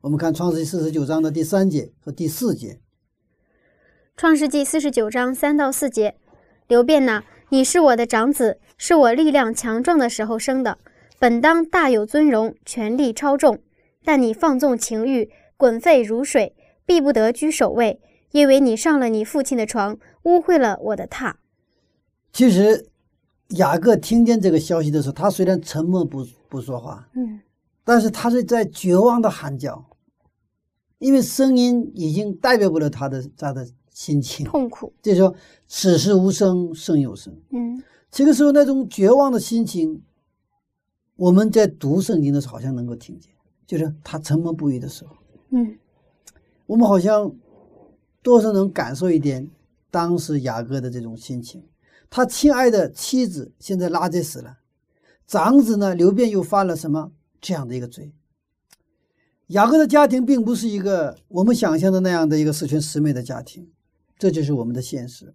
[0.00, 2.80] 我们看创世纪四十九章的第三节和第四节。
[4.16, 6.16] 创世纪四十九章三到四节，
[6.66, 10.78] 刘辩呐，你是我的长子，是我力量强壮的时候生的，
[11.18, 13.58] 本当大有尊荣，权力超重。
[14.02, 18.00] 但你放纵情欲，滚沸如水，必不得居首位，
[18.32, 21.34] 因为你上了你父亲的床，污秽了我的榻。
[22.32, 22.86] 其实
[23.50, 27.40] 雅各听见这个消息的时候，他虽然沉默不不说话，嗯
[27.84, 29.84] 但是他是在绝望的喊叫，
[30.98, 34.46] 因为声音已经代表不了他的他的心情。
[34.46, 34.92] 痛苦。
[35.02, 35.34] 就是说，
[35.68, 37.36] 此时无声胜有声。
[37.50, 40.02] 嗯这个时候那种绝望的心情，
[41.16, 43.32] 我们在读圣经的时候好像能够听见，
[43.66, 45.16] 就是他沉默不语的时候，
[45.50, 45.76] 嗯
[46.66, 47.30] 我们好像
[48.22, 49.50] 多少能感受一点
[49.90, 51.62] 当时雅各的这种心情。
[52.08, 54.58] 他亲爱的妻子现在拉结死了，
[55.26, 58.12] 长子呢刘辩又犯了什么这样的一个罪？
[59.48, 63.68] 雅各的家庭并不是一个我们想象的那样的一个十全十美的家庭，
[64.18, 65.34] 这就是我们的现实。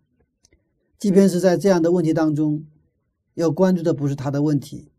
[0.97, 2.63] 即便是在这样的问题当中，
[3.33, 4.91] 要关注的不是他的问题，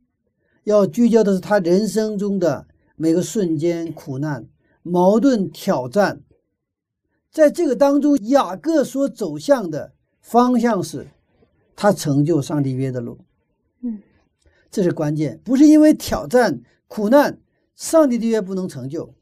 [0.64, 4.46] 要聚焦的是他人生中的每个瞬间苦难、
[4.82, 6.22] 矛盾、挑战。
[7.30, 11.06] 在这个当中，雅各所走向的方向是，
[11.76, 13.18] 他成就上帝约的路。
[13.82, 14.00] 嗯，
[14.70, 17.38] 这是关键，不是因为挑战、苦难，
[17.74, 19.14] 上帝的约不能成就。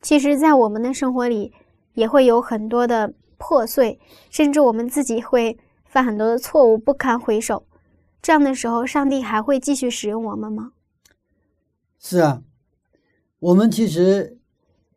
[0.00, 1.52] 其实，在我们的生活里，
[1.94, 7.66] 也会有很多的破碎，甚至我们自己会犯很多的错误，不堪回首。
[8.20, 10.72] 这样的时候，上帝还会继续使用我们吗？
[12.00, 12.42] 是啊，
[13.38, 14.38] 我们其实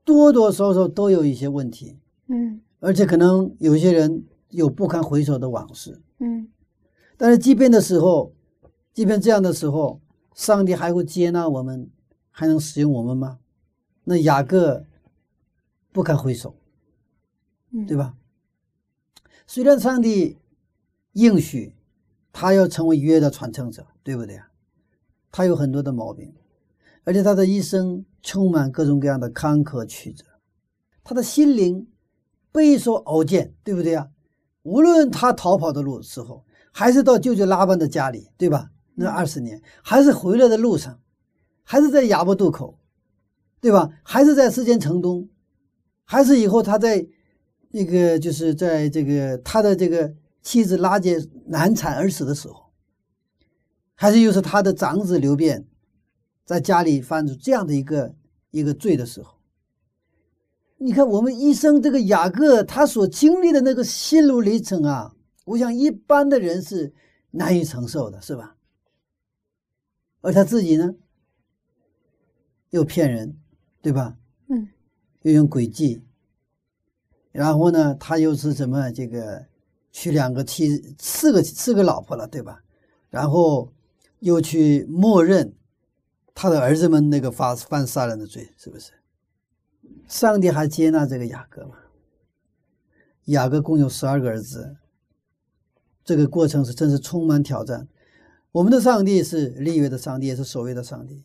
[0.05, 5.99] 多多少少都有一些问题，嗯而且可能有些人有不堪回首的往事。
[6.19, 6.47] 嗯
[7.17, 8.33] 但是，即便的时候，
[8.93, 9.99] 即便这样的时候，
[10.33, 11.89] 上帝还会接纳我们，
[12.29, 13.39] 还能使用我们吗？
[14.03, 14.85] 那雅各
[15.91, 16.55] 不堪回首，
[17.71, 17.97] 嗯，对？
[17.97, 18.15] 吧？
[19.47, 20.37] 虽然上帝
[21.13, 21.73] 应许
[22.33, 24.51] 他要成为约的传承者，对不对啊？
[25.31, 26.33] 他有很多的毛病，
[27.05, 30.25] 而且他的一生充满各种各样的坎坷曲折，
[31.03, 31.87] 他的心灵
[32.51, 34.07] 备受熬煎，对不对啊？
[34.63, 38.71] 无论他逃跑的路时候，还是到舅舅拉班的家里，对吧？
[38.95, 40.99] 那二十年，还是回来的路上，
[41.63, 42.79] 还是在雅伯渡口，
[43.61, 43.91] 对吧？
[44.01, 45.29] 还是在世间城东，
[46.03, 47.05] 还是以后他在
[47.69, 52.71] 那个就是在这个他的这个妻子拉杰难产而死的时候，
[53.93, 55.67] 还是又是他的长子刘辩
[56.45, 58.15] 在家里犯出这样的一个
[58.51, 59.35] 一个罪的时候，
[60.77, 66.93] 你看我们医生这个雅各他所经历的那个心路历程啊，我想一般的人是
[67.31, 68.55] 难以承受的，是吧？
[70.21, 70.95] 而他自己呢，
[72.69, 73.37] 又骗人，
[73.81, 74.15] 对吧？
[74.47, 74.67] 嗯，
[75.23, 76.01] 又用诡计，
[77.31, 79.45] 然后呢，他又是什么这个
[79.91, 82.61] 娶两个妻，四个四个老婆了，对吧？
[83.09, 83.71] 然后
[84.19, 85.53] 又去默认
[86.35, 88.91] 他的儿子们那个发犯杀人的罪，是不是？
[90.07, 91.77] 上帝还接纳这个雅各吗？
[93.25, 94.75] 雅各共有十二个儿子，
[96.03, 97.87] 这个过程是真是充满挑战。
[98.51, 101.23] 我们的上帝是立约的上帝，也是守约的上帝。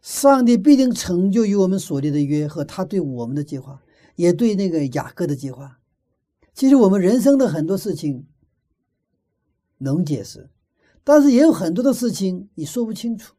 [0.00, 3.82] 上帝必定成就与我们所立的约和他对我们的计划，
[4.14, 5.80] 也对那个雅各的计划。
[6.54, 8.26] 其实我们人生的很多事情
[9.78, 10.48] 能解释，
[11.02, 13.34] 但是也有很多的事情你说不清楚。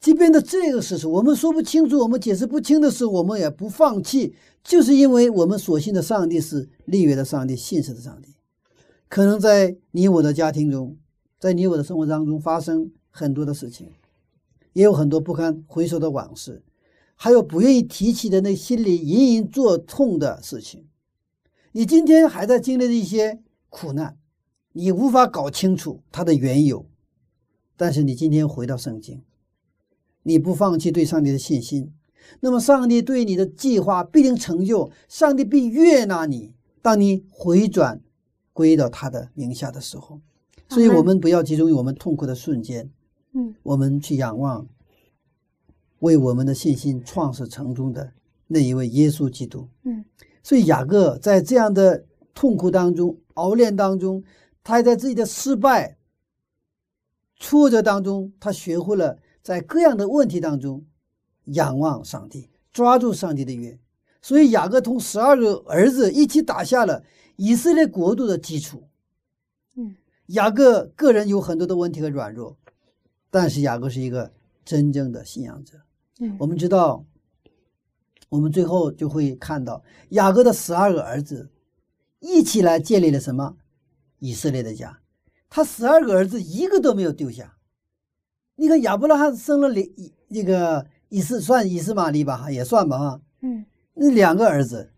[0.00, 8.34] 即便的这个事实我们说不清楚，我们解释不清的时候，我们也不放弃，就是因为我们所信的上帝是立约的上帝，信实的上帝。
[9.08, 10.96] 可能在你我的家庭中，
[11.40, 13.90] 在你我的生活当中发生很多的事情，
[14.72, 16.62] 也有很多不堪回首的往事，
[17.16, 20.86] 还有不愿意提起的那心里隐隐作痛的事情。
[21.72, 24.16] 你今天还在经历的一些苦难，
[24.72, 26.86] 你无法搞清楚它的缘由，
[27.76, 29.22] 但是你今天回到圣经。
[30.22, 31.92] 你不放弃对上帝的信心，
[32.40, 36.52] 那么上帝对你的计划必定成就，上帝必悦纳你。
[36.82, 38.00] 当你回转
[38.52, 40.20] 归到他的名下的时候，
[40.68, 42.90] 所以我们不要集中于我们痛苦的瞬间，
[43.32, 44.66] 嗯，我们去仰望
[46.00, 48.12] 为我们的信心创始成终的
[48.46, 50.04] 那一位耶稣基督，嗯。
[50.42, 52.04] 所以雅各在这样的
[52.34, 54.22] 痛苦当中熬炼当中，
[54.62, 55.98] 他还在自己的失败
[57.38, 59.18] 挫折当中，他学会了。
[59.48, 60.84] 在各样的问题当中，
[61.44, 63.78] 仰望上帝，抓住上帝的约，
[64.20, 67.02] 所以雅各同十二个儿子一起打下了
[67.36, 68.90] 以色列国度的基础。
[69.74, 72.58] 嗯，雅各个人有很多的问题和软弱，
[73.30, 74.34] 但是雅各是一个
[74.66, 75.78] 真正的信仰者。
[76.20, 77.06] 嗯，我们知道，
[78.28, 81.48] 我们最后就会看到雅各的十二个儿子
[82.20, 83.56] 一起来建立了什么
[84.18, 85.00] 以色列的家，
[85.48, 87.54] 他十二个儿子一个都没有丢下。
[88.60, 93.20] 你看亚伯拉罕生了两那个以斯算以斯玛利吧，也算吧哈。
[93.40, 94.90] 嗯，那两个儿子，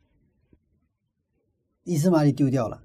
[1.84, 2.82] 以斯玛利丢掉了。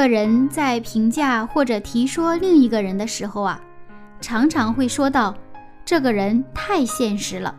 [0.00, 3.60] 个人在评价或者提说另一个人的时候啊，
[4.18, 5.34] 常常会说到
[5.84, 7.54] 这个人太现实了，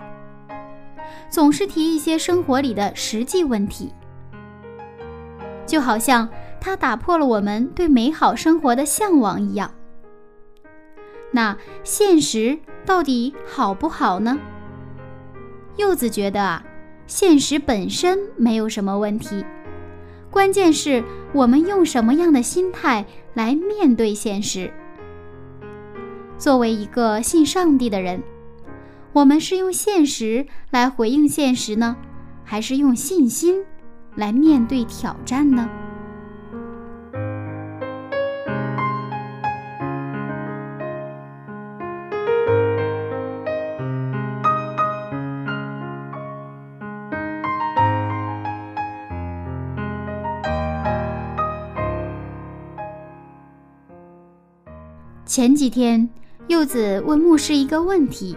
[1.29, 3.93] 总是提一些生活里的实际问题，
[5.67, 6.27] 就好像
[6.59, 9.71] 他打破了我们对美好生活的向往一样。
[11.29, 14.35] 那现实到底好不好呢？
[15.77, 16.63] 柚子觉得啊，
[17.05, 19.45] 现实本身没有什么问题。
[20.31, 24.71] 关键是我们用什么样的心态来面对现实。
[26.37, 28.23] 作为一个信上帝的人，
[29.11, 31.97] 我们是用现实来回应现实呢，
[32.45, 33.61] 还是用信心
[34.15, 35.69] 来面对挑战呢？
[55.31, 56.09] 前几天，
[56.47, 58.35] 柚子问牧师一个问题：“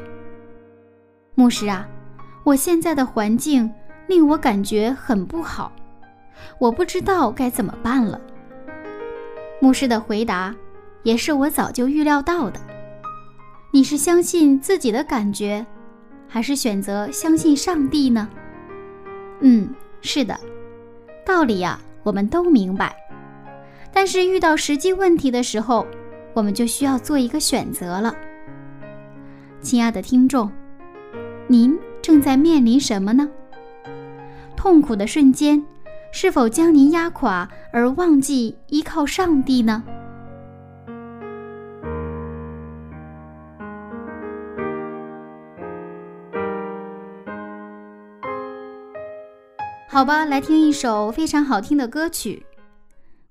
[1.35, 1.85] 牧师啊，
[2.45, 3.69] 我现在的环境
[4.07, 5.73] 令我感觉很不好，
[6.61, 8.21] 我不知道该怎么办了。”
[9.61, 10.55] 牧师的回答
[11.03, 12.61] 也是我早就预料到的
[13.75, 15.67] ：“你是相信自己的感觉，
[16.29, 18.29] 还是选择相信上帝呢？”
[19.43, 19.69] 嗯，
[20.01, 20.39] 是的，
[21.27, 22.95] 道理呀，我们都明白，
[23.93, 25.85] 但是遇到实际问题的时候。
[26.35, 28.13] 我们就需要做一个选择了，
[29.61, 30.51] 亲爱的听众，
[31.47, 33.31] 您正在面临什么呢？
[34.57, 35.65] 痛苦的瞬间
[36.11, 39.83] 是否将您压垮而忘记依靠上帝呢？
[49.89, 52.45] 好吧，来听一首非常好听的歌曲，《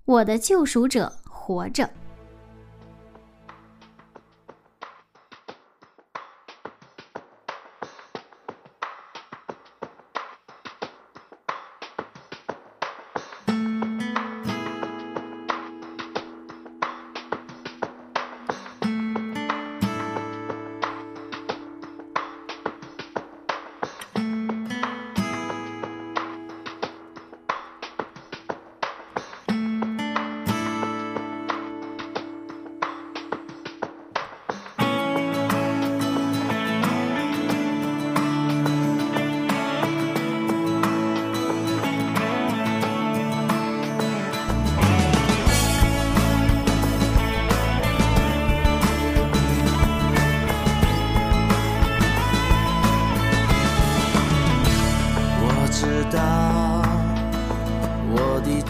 [0.06, 1.84] 我的救赎者活着》。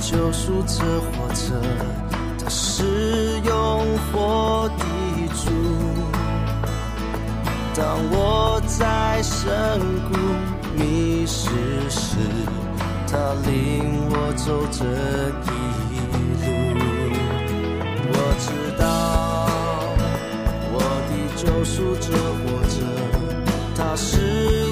[0.02, 1.54] 救赎者活着，
[2.38, 4.84] 他是永活的
[5.34, 5.50] 主。
[7.76, 9.80] 当我在深
[10.10, 10.14] 谷
[10.78, 11.50] 迷失
[11.90, 12.18] 时，
[13.08, 14.84] 他领我走这
[15.48, 15.50] 一
[16.38, 16.82] 路。
[18.16, 18.46] 我知
[18.78, 18.86] 道
[20.72, 20.76] 我
[21.10, 22.06] 的救赎者
[22.44, 22.76] 活着，
[23.76, 24.63] 他是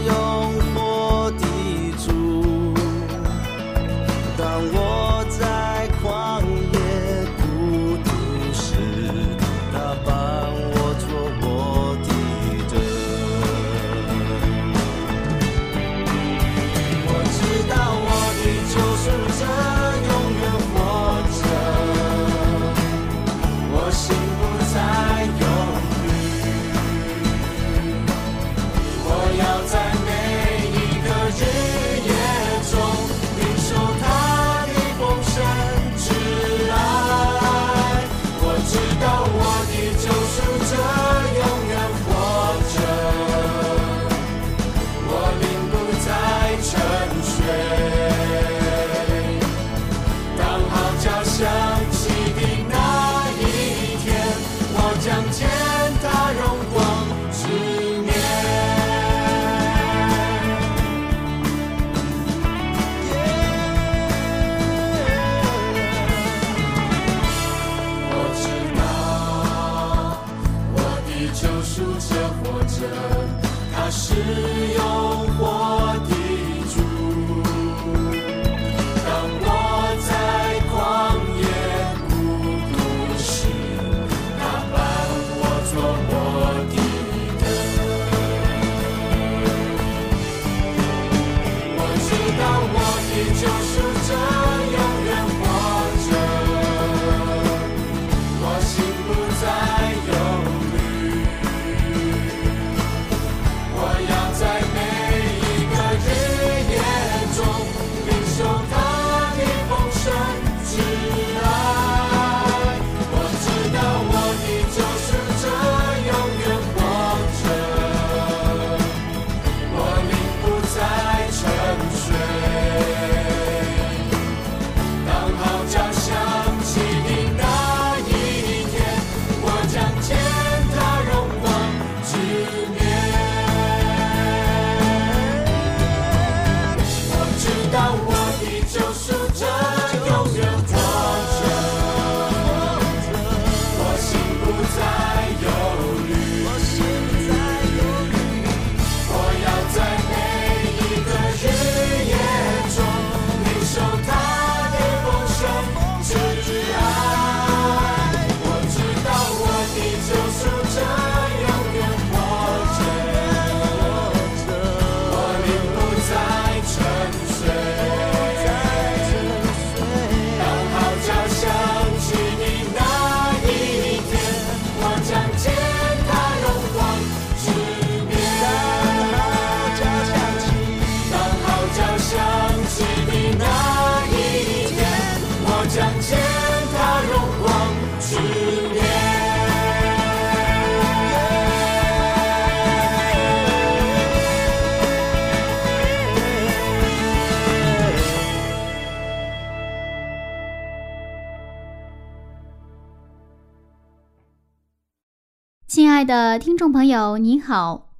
[206.01, 207.91] 爱的听众朋友，您好，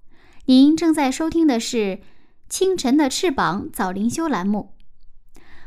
[0.45, 1.77] 您正在收听的是
[2.49, 4.73] 《清晨的翅膀》早灵修栏目。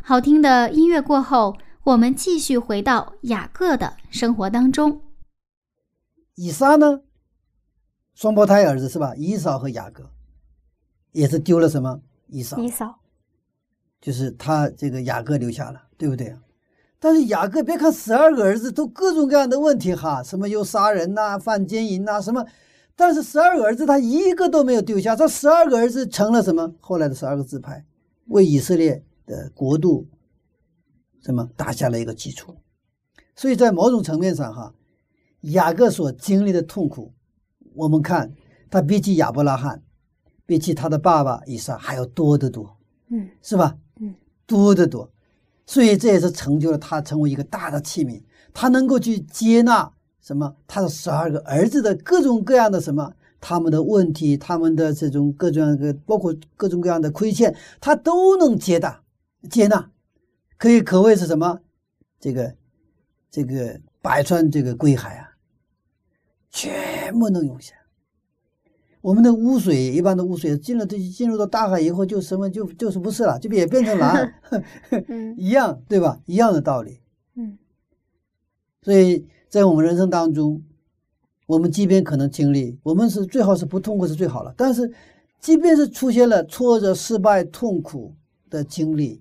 [0.03, 5.03] 好听的音乐过后，我们继续回到雅各的生活当中。
[6.35, 7.03] 以撒呢，
[8.17, 9.15] 双胞胎儿子是吧？
[9.15, 10.11] 以扫和雅各，
[11.13, 12.01] 也是丢了什么？
[12.27, 12.99] 以扫，以扫，
[14.01, 16.37] 就是他这个雅各留下了，对不对？
[17.05, 22.43] 但是雅各别看十二个儿子都各种各样的问题哈，什么又杀人呐、犯奸淫呐、什么，
[22.97, 26.75] 但是十二个儿子他一个都没有丢下，这十二个儿子成了什么？
[26.81, 27.85] 后来的十二个支派，
[28.29, 30.07] 为以色列的国度
[31.21, 32.57] 什么打下了一个基础。
[33.37, 34.73] 所以在某种层面上哈，
[35.43, 37.13] 雅各所经历的痛苦，
[37.75, 38.33] 我们看
[38.71, 39.83] 他比起亚伯拉罕，
[40.47, 42.79] 比起他的爸爸以撒还要多得多，
[43.11, 43.77] 嗯是吧？
[44.01, 44.15] 嗯，
[44.47, 45.11] 多得多。
[45.67, 49.91] 所以这也是成就了他成为一个大的器皿，他能够去接纳
[50.21, 59.03] 什么他的十二个儿子的各种各样的什么他们的问题，他们的这种各种各包括各种各样的亏欠，他都能接纳
[59.51, 59.91] 接纳，
[60.57, 61.61] 可以可谓是什么
[62.19, 62.55] 这个
[63.31, 65.29] 这个百川这个归海啊，
[66.51, 67.75] 全部能涌下。
[69.05, 74.35] 我们的污水，一般的污水进了这进入到大海以后，就什么就就是不是了，就也变成蓝，
[75.09, 76.19] 嗯一样对吧？
[76.25, 77.01] 一样的道理。
[77.35, 77.59] 嗯
[78.81, 80.63] 所以在我们人生当中，
[81.47, 84.55] 我们即便可能经历，我们是最好是不痛苦是最好了。
[84.57, 84.91] 但是，
[85.39, 88.15] 即便是出现了挫折、失败、痛苦
[88.49, 89.21] 的经历，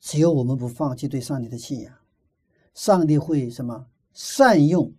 [0.00, 1.92] 只有我们不放弃对上帝的信仰，
[2.72, 3.84] 上帝会什么
[4.14, 4.90] 善用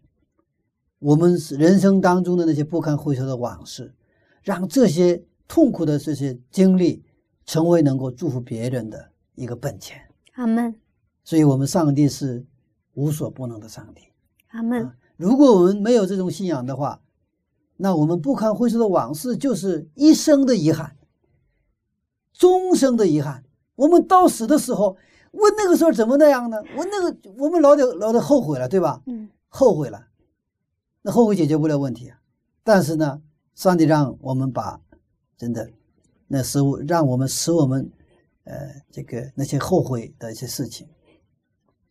[1.00, 3.93] 我们人生当中的那些不堪回首的往事，
[4.41, 7.04] 让这些痛苦的这些经历
[7.45, 10.02] 成为能够祝福别人的一个本钱。
[10.34, 10.74] 阿门
[11.24, 12.45] 所以，我们上帝是
[12.93, 14.02] 无所不能的上帝。
[14.50, 17.02] 阿门如果我们没有这种信仰的话，
[17.78, 20.95] 那我们不堪回首的往事就是一生的遗憾，
[22.34, 23.43] 终生的遗憾。
[23.76, 24.98] 我们到死的时候，
[25.32, 26.58] 我那个时候怎么那样呢？
[26.76, 29.02] 我那个我们老得老得后悔了，对吧？
[29.06, 30.08] 嗯后悔了，
[31.02, 32.20] 那后悔解决不了问题啊。
[32.64, 33.22] 但是呢，
[33.56, 34.80] 上帝让我们把
[35.38, 35.70] 真的
[36.28, 37.89] 那使我让我们使我们
[38.43, 38.54] 呃
[38.91, 40.88] 这个那些后悔的一些事情，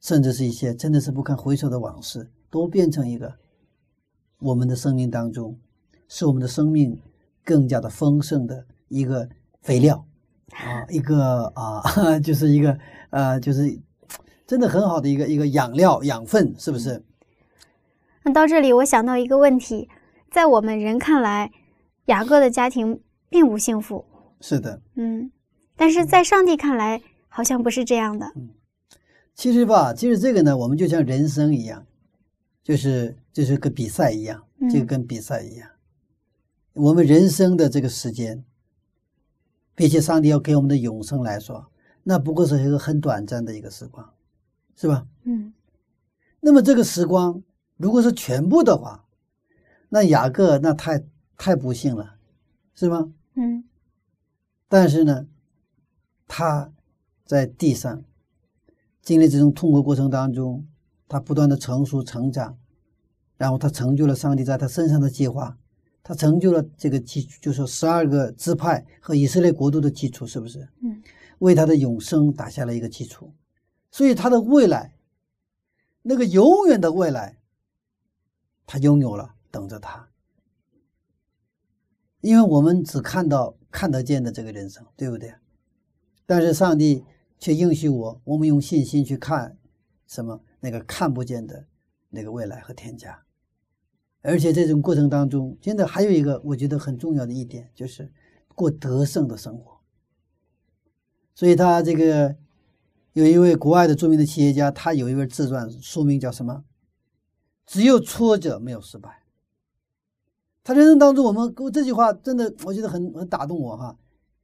[0.00, 3.32] 甚至是一些真的是不堪回首的往事，都变成一个
[4.38, 5.58] 我们的生命当中，
[6.08, 7.00] 使我们的生命
[7.42, 9.26] 更加的丰盛的一个
[9.62, 10.06] 肥料
[10.52, 11.82] 啊，一个啊，
[12.20, 12.78] 就是一个
[13.10, 13.80] 呃，就是
[14.46, 17.02] 真的很好的一个一个养料养分，是不是？
[18.26, 19.88] 那到这里，我想到一个问题，
[20.32, 21.52] 在我们人看来，
[22.06, 24.04] 雅各的家庭并不幸福，
[24.40, 25.30] 是的，嗯，
[25.76, 28.32] 但是在上帝看来，好像不是这样的。
[29.36, 31.86] 其实吧，其实这个呢，我们就像人生一样，
[32.64, 35.70] 就是就是个比赛一样，嗯这个跟比赛一样。
[36.72, 38.42] 我们人生的这个时间，
[39.76, 41.70] 比起上帝要给我们的永生来说，
[42.02, 44.12] 那不过是一个很短暂的一个时光，
[44.74, 45.06] 是吧？
[45.22, 45.52] 嗯
[46.40, 47.40] 那么这个时光
[47.76, 49.06] 如果是全部的话，
[49.88, 51.04] 那雅各那太
[51.36, 52.16] 太不幸了，
[52.74, 53.12] 是吗？
[53.34, 53.64] 嗯
[54.68, 55.26] 但是呢，
[56.26, 56.72] 他
[57.24, 58.02] 在地上
[59.00, 60.66] 经历这种痛苦过程当中，
[61.06, 62.58] 他不断的成熟成长，
[63.36, 65.56] 然后他成就了上帝在他身上的计划，
[66.02, 70.68] 他成就了这个基，就是十二个支派和以色列国度的基础，是不是？
[70.82, 71.00] 嗯，
[71.38, 73.32] 为他的永生打下了一个基础，
[73.92, 74.96] 所以他的未来，
[76.02, 77.38] 那个永远的未来，
[78.66, 80.08] 他拥有了，等着他。
[82.20, 85.32] 因为我们只看到看得见的这个人生，对不对？
[86.26, 87.04] 但是上帝
[87.38, 89.56] 却应许我，我们用信心去看
[90.08, 91.66] 什么那个看不见的
[92.10, 93.22] 那个未来和天家。
[94.22, 98.12] 而且这种过程当中，真的还有一个我觉得很重要的一点，就是
[98.56, 99.78] 过得胜的生活。
[101.32, 102.34] 所以他这个
[103.12, 106.64] 有一位国外的著名的企业家，他有一本自传，书名叫什么？
[107.66, 109.24] 只有挫折，没有失败。
[110.64, 113.98] 他人生当中，我们这句话真的，我觉得很很打动我哈。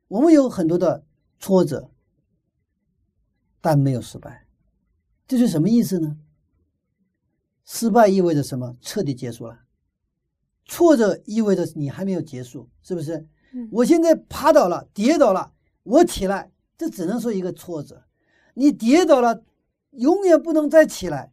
[0.08, 1.04] 我们有很多的
[1.38, 1.90] 挫折，
[3.60, 4.46] 但没有失败，
[5.26, 6.18] 这是什么意思呢？
[7.64, 8.76] 失败意味着什么？
[8.80, 9.60] 彻底结束了。
[10.64, 13.26] 挫折意味着你还没有结束，是不是？
[13.52, 15.52] 嗯我现在趴倒了，跌倒了，
[15.82, 18.04] 我起来，这只能说一个挫折。
[18.54, 19.42] 你跌倒了，
[19.90, 21.32] 永远不能再起来，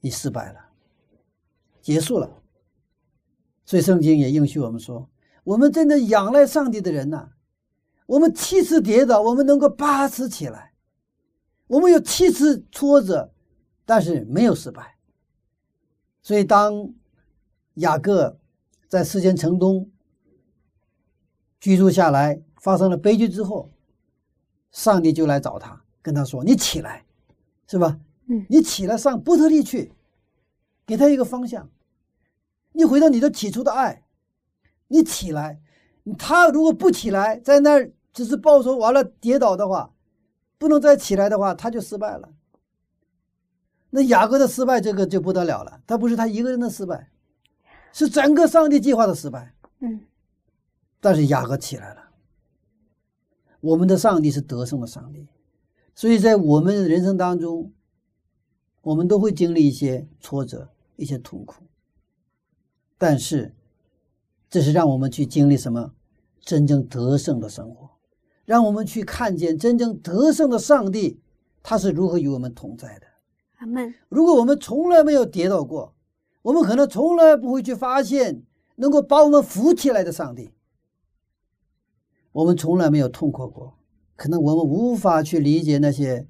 [0.00, 0.60] 你失败了，
[1.80, 2.30] 结束了。
[3.64, 5.08] 所以圣经也应许我们说，
[5.44, 7.30] 我们真的仰赖上帝的人呐、
[8.06, 10.72] 我们七次跌倒，我们能够八次起来；
[11.68, 13.32] 我们有七次挫折，
[13.84, 14.96] 但是没有失败。
[16.22, 16.92] 所以当
[17.74, 18.38] 雅各
[18.88, 19.88] 在世间城东
[21.60, 23.70] 居住下来，发生了悲剧之后，
[24.72, 27.04] 上帝就来找他，跟他说：“你起来，
[27.68, 28.00] 是吧？
[28.30, 29.92] 嗯你起来上波特利去，
[30.86, 31.68] 给他一个方向。
[32.72, 34.04] 你回到你的起初的爱，
[34.86, 35.60] 你起来。
[36.16, 39.92] 他如果不起来，在那儿只是抱手完了跌倒的话，
[40.58, 42.28] 不能再起来的话，他就失败了。
[43.90, 45.82] 那雅各的失败，这个就不得了了。
[45.86, 47.10] 他不是他一个人的失败，
[47.92, 49.52] 是整个上帝计划的失败。
[49.80, 50.00] 嗯
[51.00, 52.10] 但是雅各起来了。
[53.60, 55.26] 我们的上帝是得胜的上帝，
[55.94, 57.72] 所以在我们人生当中，
[58.82, 61.62] 我们都会经历一些挫折、一些痛苦。
[62.98, 63.54] 但是，
[64.48, 65.92] 这是让我们去经历什么？
[66.40, 67.90] 真正得胜的生活，
[68.46, 71.20] 让我们去看见真正得胜的上帝，
[71.62, 73.06] 他是如何与我们同在的。
[73.58, 73.94] 阿门。
[74.08, 75.94] 如果我们从来没有跌倒过，
[76.40, 78.42] 我们可能从来不会去发现
[78.76, 80.50] 能够把我们扶起来的上帝。
[82.32, 83.74] 我们从来没有痛苦过，
[84.16, 86.26] 可能我们无法去理解那些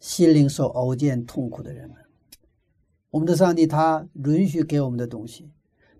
[0.00, 1.96] 心灵受熬煎痛苦的人们。
[3.10, 5.50] 我们的上帝他允许给我们的东西，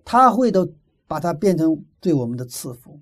[0.05, 0.71] 他会都
[1.07, 3.01] 把它变成对我们的赐福。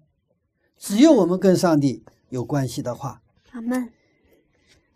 [0.76, 3.20] 只有我们跟上帝有关系的话，
[3.50, 3.90] 阿门。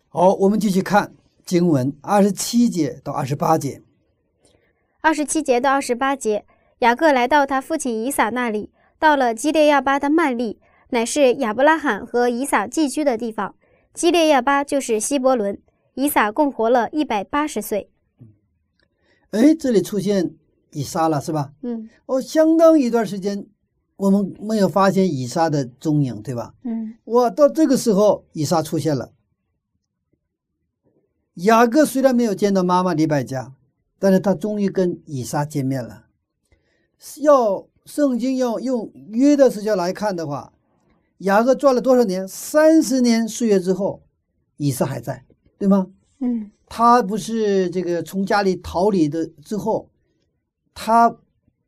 [0.07, 1.13] 好，我们继续看
[1.45, 3.81] 经文二十七节到二十八节。
[5.01, 6.45] 二十七节到二十八节，
[6.79, 13.55] 雅各来到他父亲以撒那里，到了基列亚巴的曼利，乃是亚伯拉罕和以撒寄居的地方。
[13.93, 15.59] 基列亚巴就是希伯伦。
[15.93, 17.89] 以撒共活了一百八十岁。
[19.31, 20.35] 哎，这里出现
[20.71, 21.53] 以撒了，是吧？
[21.61, 23.45] 嗯哦，相当一段时间，
[23.95, 26.53] 我们没有发现以撒的踪影，对吧？
[26.63, 29.13] 嗯哇，到这个时候，以撒出现了。
[31.35, 33.53] 雅各虽然没有见到妈妈李百加，
[33.97, 36.07] 但是他终于跟以撒见面了。
[37.21, 40.51] 要圣经要用约的时间来看的话，
[41.19, 42.27] 雅各转了多少年？
[42.27, 44.03] 三十年岁月之后，
[44.57, 45.25] 以撒还在，
[45.61, 45.87] 对吗？
[46.17, 49.89] 嗯他不是这个从家里逃离的之后，
[50.73, 51.15] 他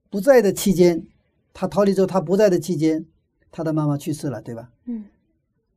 [0.10, 1.06] 不在的期间，
[1.54, 3.06] 他逃离之后他不在的期间，
[3.52, 4.72] 他的妈妈去世了，对吧？
[4.86, 5.06] 嗯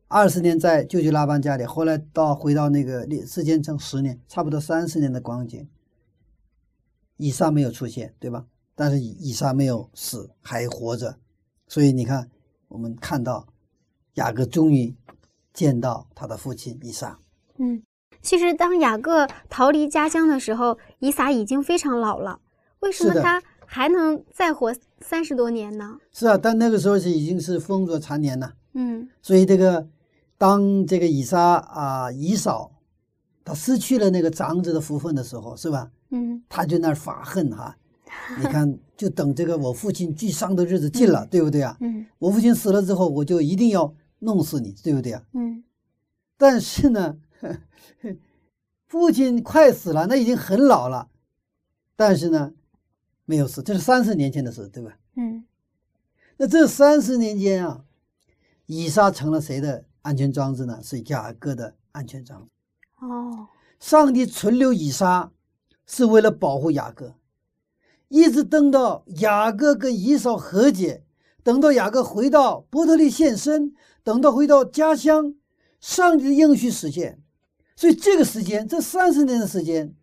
[0.08, 5.68] 二十年在舅舅拉班家里，后来到回到那个时间成十年，差不多三十年的光景。
[7.18, 8.46] 以撒没有出现，对吧？
[8.74, 11.18] 但是以以撒没有死，还活着，
[11.68, 12.30] 所以你看，
[12.68, 13.46] 我们看到
[14.14, 14.94] 雅各终于
[15.52, 17.18] 见到他的父亲以撒。
[17.58, 17.82] 嗯。
[18.22, 22.40] 其实，当雅各逃离家乡的时候，以撒已经非常老了。
[22.80, 25.98] 为什么他还能再活三十多年呢？
[26.12, 28.54] 是啊，但那个时候是已经是风烛残年了。
[28.74, 29.88] 嗯所以这个
[30.36, 32.70] 当这个以撒啊以扫
[33.42, 35.90] 他失去了那个长子的福分的时候，是吧？
[36.10, 37.76] 嗯他就那儿发恨哈、
[38.38, 41.76] 你看，就等这个我父亲聚丧的日子近了，对不对啊？
[41.80, 45.22] 嗯我父亲死了之后，我就一定要弄死你，对不对啊？
[45.32, 45.64] 嗯
[46.36, 47.16] 但是呢，
[48.87, 51.09] 父亲快死了，那已经很老了，
[51.97, 52.53] 但是呢，
[53.24, 54.97] 没有死，这是三十年前的事，对吧？
[55.16, 55.45] 嗯
[56.39, 57.84] 那这三十年间啊，
[58.66, 60.80] 以撒成了谁的安全装置呢？
[60.82, 62.49] 是雅各的安全装置。
[63.01, 65.30] 哦上帝存留以撒，
[65.87, 67.14] 是为了保护雅各，
[68.09, 71.05] 一直等到雅各跟以扫和解，
[71.43, 75.34] 等到雅各回到伯特利现身，等到回到家乡，
[75.78, 77.20] 上帝的应许实现。
[77.77, 79.95] 所以这个时间，这三十年的时间，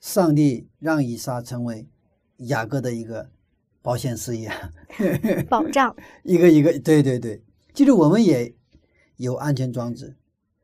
[0.00, 1.88] 上帝让以撒成为
[2.38, 3.30] 雅各的一个
[3.80, 4.50] 保险事业。
[5.48, 5.94] 保障。
[6.24, 7.40] 一个一个，对对对，
[7.72, 8.52] 其实我们也
[9.16, 10.16] 有安全装置。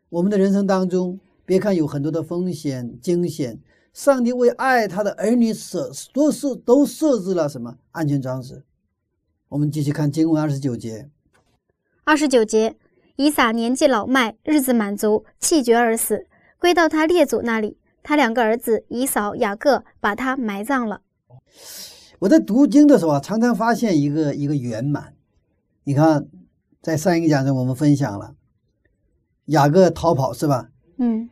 [0.09, 3.61] 我们的人生当中，别看有很多的风险、惊险，
[3.93, 8.65] 上帝为爱他的儿女设都设都设置了什么安全装置？
[9.49, 11.09] 我们继续看经文二十九节，
[12.03, 12.77] 二十九节，
[13.17, 16.27] 以撒年纪老迈，日子满足，气绝而死，
[16.59, 17.79] 归到他列祖那里。
[18.03, 21.01] 他两个儿子以扫、雅各把他埋葬了。
[22.21, 25.15] 我在读经的时候啊，常常发现一个一个圆满。
[25.85, 26.29] 你看，
[26.81, 28.35] 在上一个讲中我们分享了
[29.47, 30.69] 雅各逃跑是吧？
[30.99, 31.29] 嗯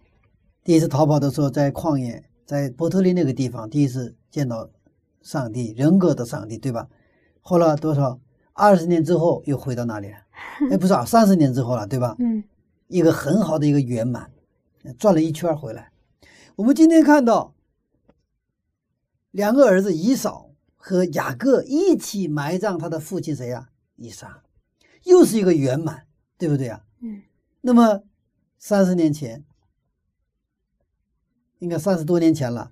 [0.65, 4.71] 第一次逃跑的时候，在旷野，在伯特利那个地方，第一次见到
[5.21, 6.89] 上帝，人格的上帝，对吧？
[7.41, 8.19] 后来多少？
[8.55, 10.17] 二十年之后又回到哪里了？
[10.73, 12.17] 哎，不是啊，三十年之后了，对吧？
[12.19, 12.43] 嗯
[12.89, 14.31] 一个很好的一个圆满，
[14.99, 15.91] 转了一圈回来。
[16.57, 17.55] 我们今天看到
[19.31, 24.43] 两个儿子以扫和雅各一起埋葬他的父亲谁呀、以撒，
[25.05, 26.07] 又是一个圆满，
[26.39, 26.85] 对不对啊？
[27.01, 27.23] 嗯
[27.63, 28.03] 那么
[28.59, 29.43] 三十年前，
[31.59, 32.71] 应该三十多年前了，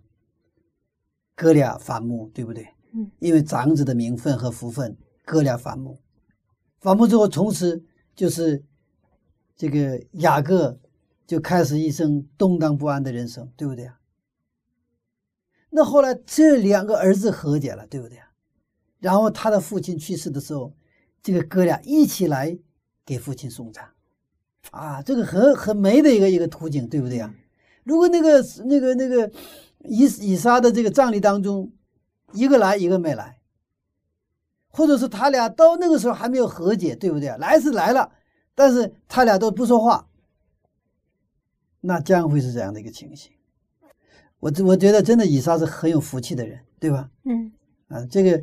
[1.35, 2.69] 哥俩反目，对不对？
[2.93, 5.99] 嗯，因为长子的名分和福分，哥俩反目。
[6.81, 8.65] 反目之后，从此就是
[9.57, 10.81] 这个雅各
[11.27, 13.99] 就开始一生动荡不安的人生，对不对啊？
[15.71, 18.33] 那后来这两个儿子和解了，对不对啊？
[18.99, 20.75] 然后他的父亲去世的时候，
[21.23, 22.59] 这个哥俩一起来
[23.07, 23.85] 给父亲送葬。
[24.71, 27.35] 啊，这个很很美的一个一个图景，对不对啊？
[27.85, 29.31] 如果那个那个那个
[29.81, 31.73] 以以撒的这个葬礼当中，
[32.33, 33.41] 一个来一个没来，
[34.73, 37.37] 或者是他俩到那个时候还没有和解，对不对啊？
[37.37, 38.11] 来是来了，
[38.55, 40.09] 但是他俩都不说话，
[41.81, 43.31] 那将会是这样的一个情形。
[44.41, 47.09] 我这我觉得真的以撒是很有福气的人，对吧？
[47.25, 47.53] 嗯
[47.89, 48.43] 啊，这个，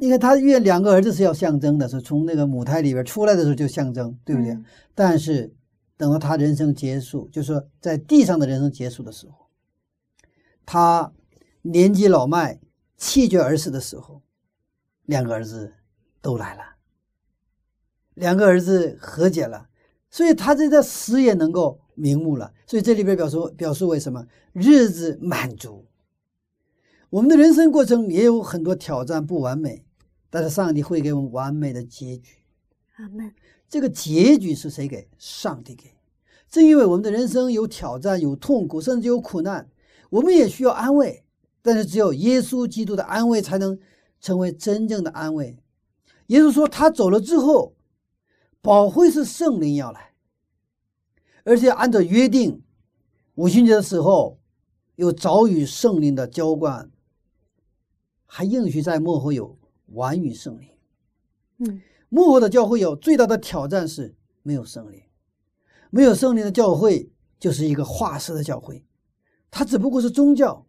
[0.00, 4.52] 你看他因为两个儿子是要象征的，是从那个母胎里边出来的时候就象征，对不对？
[4.52, 4.64] 嗯
[4.94, 5.54] 但是
[5.96, 9.46] 等到他人生结束，就是说在地上的人生结束的时候，
[10.66, 11.10] 他
[11.62, 12.60] 年纪老迈、
[12.98, 14.20] 气绝而死的时候，
[15.10, 15.72] 两个儿子
[16.22, 16.62] 都来了，
[18.14, 19.68] 两个儿子和解了，
[20.08, 22.54] 所以他这个死也能够瞑目了。
[22.64, 25.84] 所以这里边表述表述为什么日子满足。
[27.08, 29.84] 我们的人生过程也有很多挑战，不完美，
[30.30, 32.36] 但是上帝会给我们完美的结局。
[32.98, 33.34] 阿门。
[33.68, 35.08] 这个结局是谁给？
[35.18, 35.90] 上帝给。
[36.48, 39.68] 正因为我们的人生有挑战、有痛苦，甚至有苦难，
[40.08, 41.24] 我们也需要安慰。
[41.62, 43.78] 但是只有耶稣基督的安慰才能
[44.20, 45.58] 成为真正的安慰。
[46.26, 47.74] 也就是说，他走了之后，
[48.60, 50.12] 保惠是圣灵要来，
[51.44, 52.62] 而且按照约定，
[53.34, 54.38] 五旬节的时候
[54.94, 56.90] 有早与圣灵的浇灌，
[58.26, 60.68] 还应许在幕后有晚与圣灵。
[61.58, 65.02] 嗯，幕后的教会有最大的挑战是没有圣灵，
[65.90, 67.10] 没有圣灵的教会
[67.40, 68.84] 就是一个化石的教会，
[69.50, 70.64] 它只不过是宗教。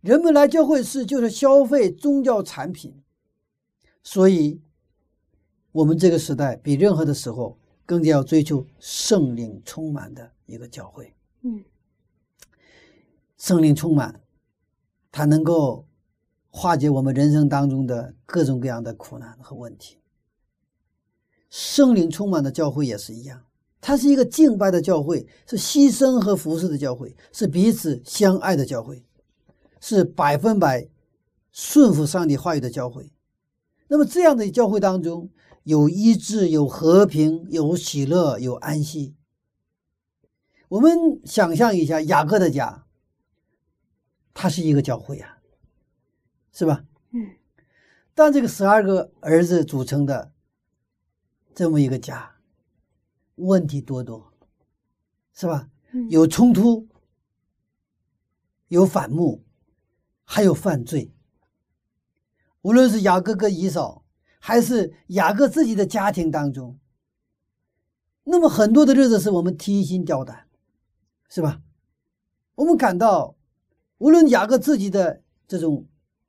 [0.00, 3.02] 人们来教会是就是消费宗教产品，
[4.02, 4.60] 所以，
[5.72, 11.14] 我们这个时代比任何的时候更加要追求圣灵充满的一个教会。
[11.42, 11.62] 嗯，
[13.36, 14.22] 圣灵充满，
[15.12, 15.86] 它能够
[16.48, 19.98] 化解我们人生当中的各种各样的苦难和问题。
[21.50, 23.44] 圣灵充满的教会也是一样，
[23.82, 29.04] 它是一个敬拜的教会，是牺牲和服侍的教会，是彼此相爱的教会。
[29.80, 30.88] 是百分百
[31.50, 33.10] 顺服上帝话语的教会。
[33.88, 35.30] 那么这样的教会当中，
[35.64, 39.16] 有医治，有和平，有喜乐，有安息。
[40.68, 42.86] 我们想象一下雅各的家，
[44.32, 45.38] 它是一个教会呀，
[46.52, 46.84] 是吧？
[47.10, 47.32] 嗯。
[48.14, 50.32] 但这个十二个儿子组成的
[51.54, 52.36] 这么一个家，
[53.36, 54.32] 问题多多，
[55.32, 55.68] 是吧？
[56.08, 56.86] 有冲突，
[58.68, 59.42] 有反目。
[60.32, 61.12] 还有犯罪，
[62.62, 64.04] 无论是雅各跟以扫，
[64.38, 66.78] 还是雅各自己的家庭当中，
[68.22, 70.46] 那么很多的日子是我们提心吊胆，
[71.28, 71.60] 是吧？
[72.54, 73.34] 我们感到，
[73.98, 75.84] 无论雅各自己的这种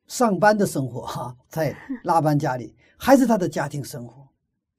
[0.08, 4.28] 上班的生活哈，在拉班家里，还是他的家庭生活，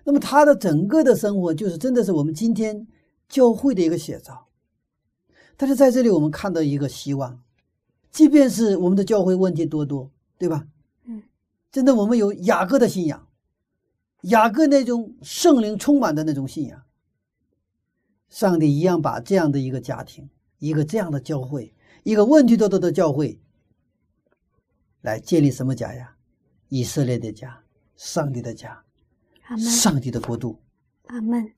[0.02, 2.88] 那么他的整个的生活就是真的是我们今天
[3.28, 4.48] 教会的一个写照。
[5.56, 7.40] 但是在这里，我们看到一个希望。
[8.12, 10.68] 即便是我们的教会问题多多，对吧？
[11.04, 11.22] 嗯，
[11.72, 13.26] 真的，我们有雅各的信仰，
[14.22, 16.82] 雅各那种圣灵充满的那种信仰。
[18.28, 23.40] 上帝一样把这样的一个家庭，一个这样的教会，一个问题多多的教会，
[25.00, 26.14] 来建立什么家呀？
[26.68, 27.62] 以色列的家，
[27.96, 28.82] 上帝的家，
[29.58, 30.58] 上帝的国度。
[31.06, 31.50] 阿门。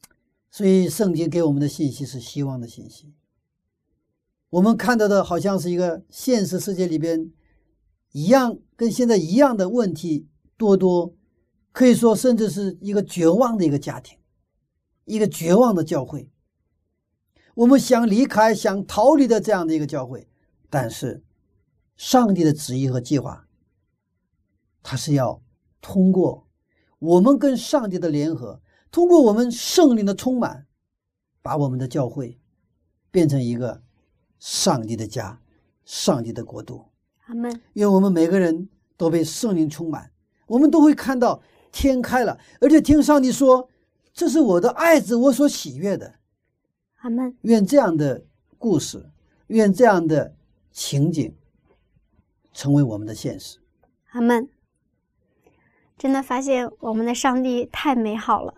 [0.50, 3.12] 所以，圣经给我们的信息是希望的信息。
[4.54, 7.32] 我们看到的好像是一个现实世界里边
[8.12, 11.12] 一样，跟现在一样的问题多多，
[11.72, 14.16] 可以说甚至是一个绝望的一个家庭，
[15.06, 16.30] 一个绝望的教会。
[17.56, 20.28] 我们想离开、想逃离的这样的一个教会，
[20.70, 21.24] 但是
[21.96, 23.48] 上帝的旨意和计划，
[24.84, 25.42] 他是要
[25.80, 26.46] 通过
[27.00, 28.60] 我们跟上帝的联合，
[28.92, 30.68] 通过我们圣灵的充满，
[31.42, 32.38] 把我们的教会
[33.10, 33.82] 变成一个。
[34.44, 35.40] 上帝的家，
[35.86, 36.84] 上帝的国度。
[37.28, 37.62] 阿门。
[37.72, 40.10] 愿我们每个人都被圣灵充满，
[40.46, 41.42] 我们都会看到
[41.72, 43.66] 天开了，而且听上帝说
[44.12, 46.16] ：“这是我的爱子，我所喜悦的。”
[47.00, 47.34] 阿门。
[47.40, 48.22] 愿这样的
[48.58, 49.08] 故事，
[49.46, 50.36] 愿这样的
[50.70, 51.34] 情景，
[52.52, 53.56] 成为我们的现实。
[54.10, 54.46] 阿门。
[55.96, 58.52] 真的发现我们的上帝太美好了。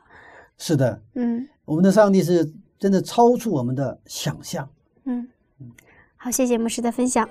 [0.59, 1.01] 是的。
[1.15, 1.49] 嗯。
[1.65, 4.69] 我们的上帝是真的超出我们的想象。
[5.05, 5.29] 嗯。
[6.17, 7.29] 好，谢谢牧师的分享。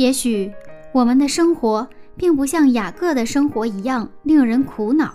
[0.00, 0.50] 也许
[0.92, 1.86] 我们的生活
[2.16, 5.14] 并不像雅各的生活一样令人苦恼，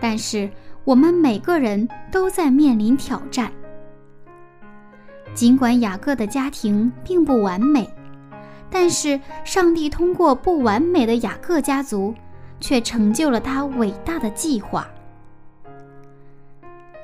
[0.00, 0.50] 但是
[0.82, 3.52] 我们每个人都在面临挑战。
[5.34, 7.88] 尽管雅各的家庭并不完美，
[8.68, 12.12] 但是上帝通过不完美的雅各家族，
[12.58, 14.84] 却成就了他伟大的计划。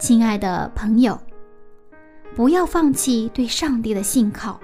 [0.01, 1.17] 亲爱的朋友，
[2.35, 4.59] 不要放弃对上帝的信靠。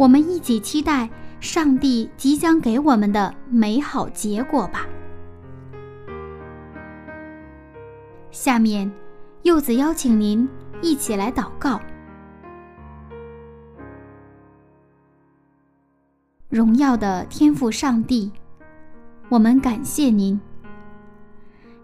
[0.00, 1.06] 我们一起期待
[1.40, 4.86] 上帝即将给我们的美好结果吧。
[8.30, 8.90] 下面，
[9.42, 10.48] 柚子邀请您
[10.80, 11.78] 一起来祷告。
[16.48, 18.32] 荣耀的天赋上帝，
[19.28, 20.40] 我们感谢您。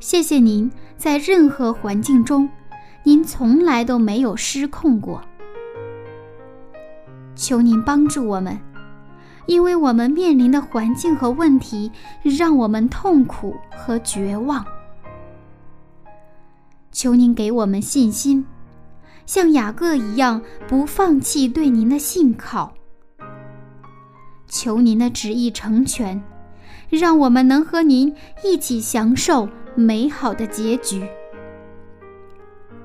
[0.00, 2.48] 谢谢您在任何环境中，
[3.02, 5.20] 您从来都没有失控过。
[7.36, 8.58] 求您帮助我们，
[9.46, 11.92] 因为我们面临的环境和问题
[12.24, 14.64] 让我们痛苦和绝望。
[16.90, 18.44] 求您给我们信心，
[19.26, 22.72] 像雅各一样不放弃对您的信靠。
[24.48, 26.22] 求您的旨意成全，
[26.88, 31.06] 让我们能和您一起享受美好的结局。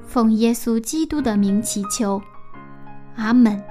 [0.06, 2.22] 奉耶稣基督的名祈求，
[3.16, 3.71] 阿门。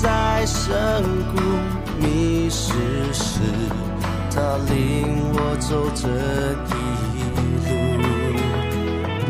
[0.00, 1.40] 在深谷
[2.00, 2.72] 迷失
[3.12, 3.40] 时，
[4.30, 6.70] 他领我走这一
[7.36, 7.38] 路。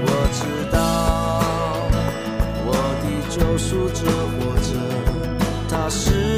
[0.05, 0.41] 我知
[0.71, 0.75] 道
[2.65, 2.71] 我
[3.03, 4.01] 的救赎者
[4.31, 4.71] 活着，
[5.69, 6.32] 他是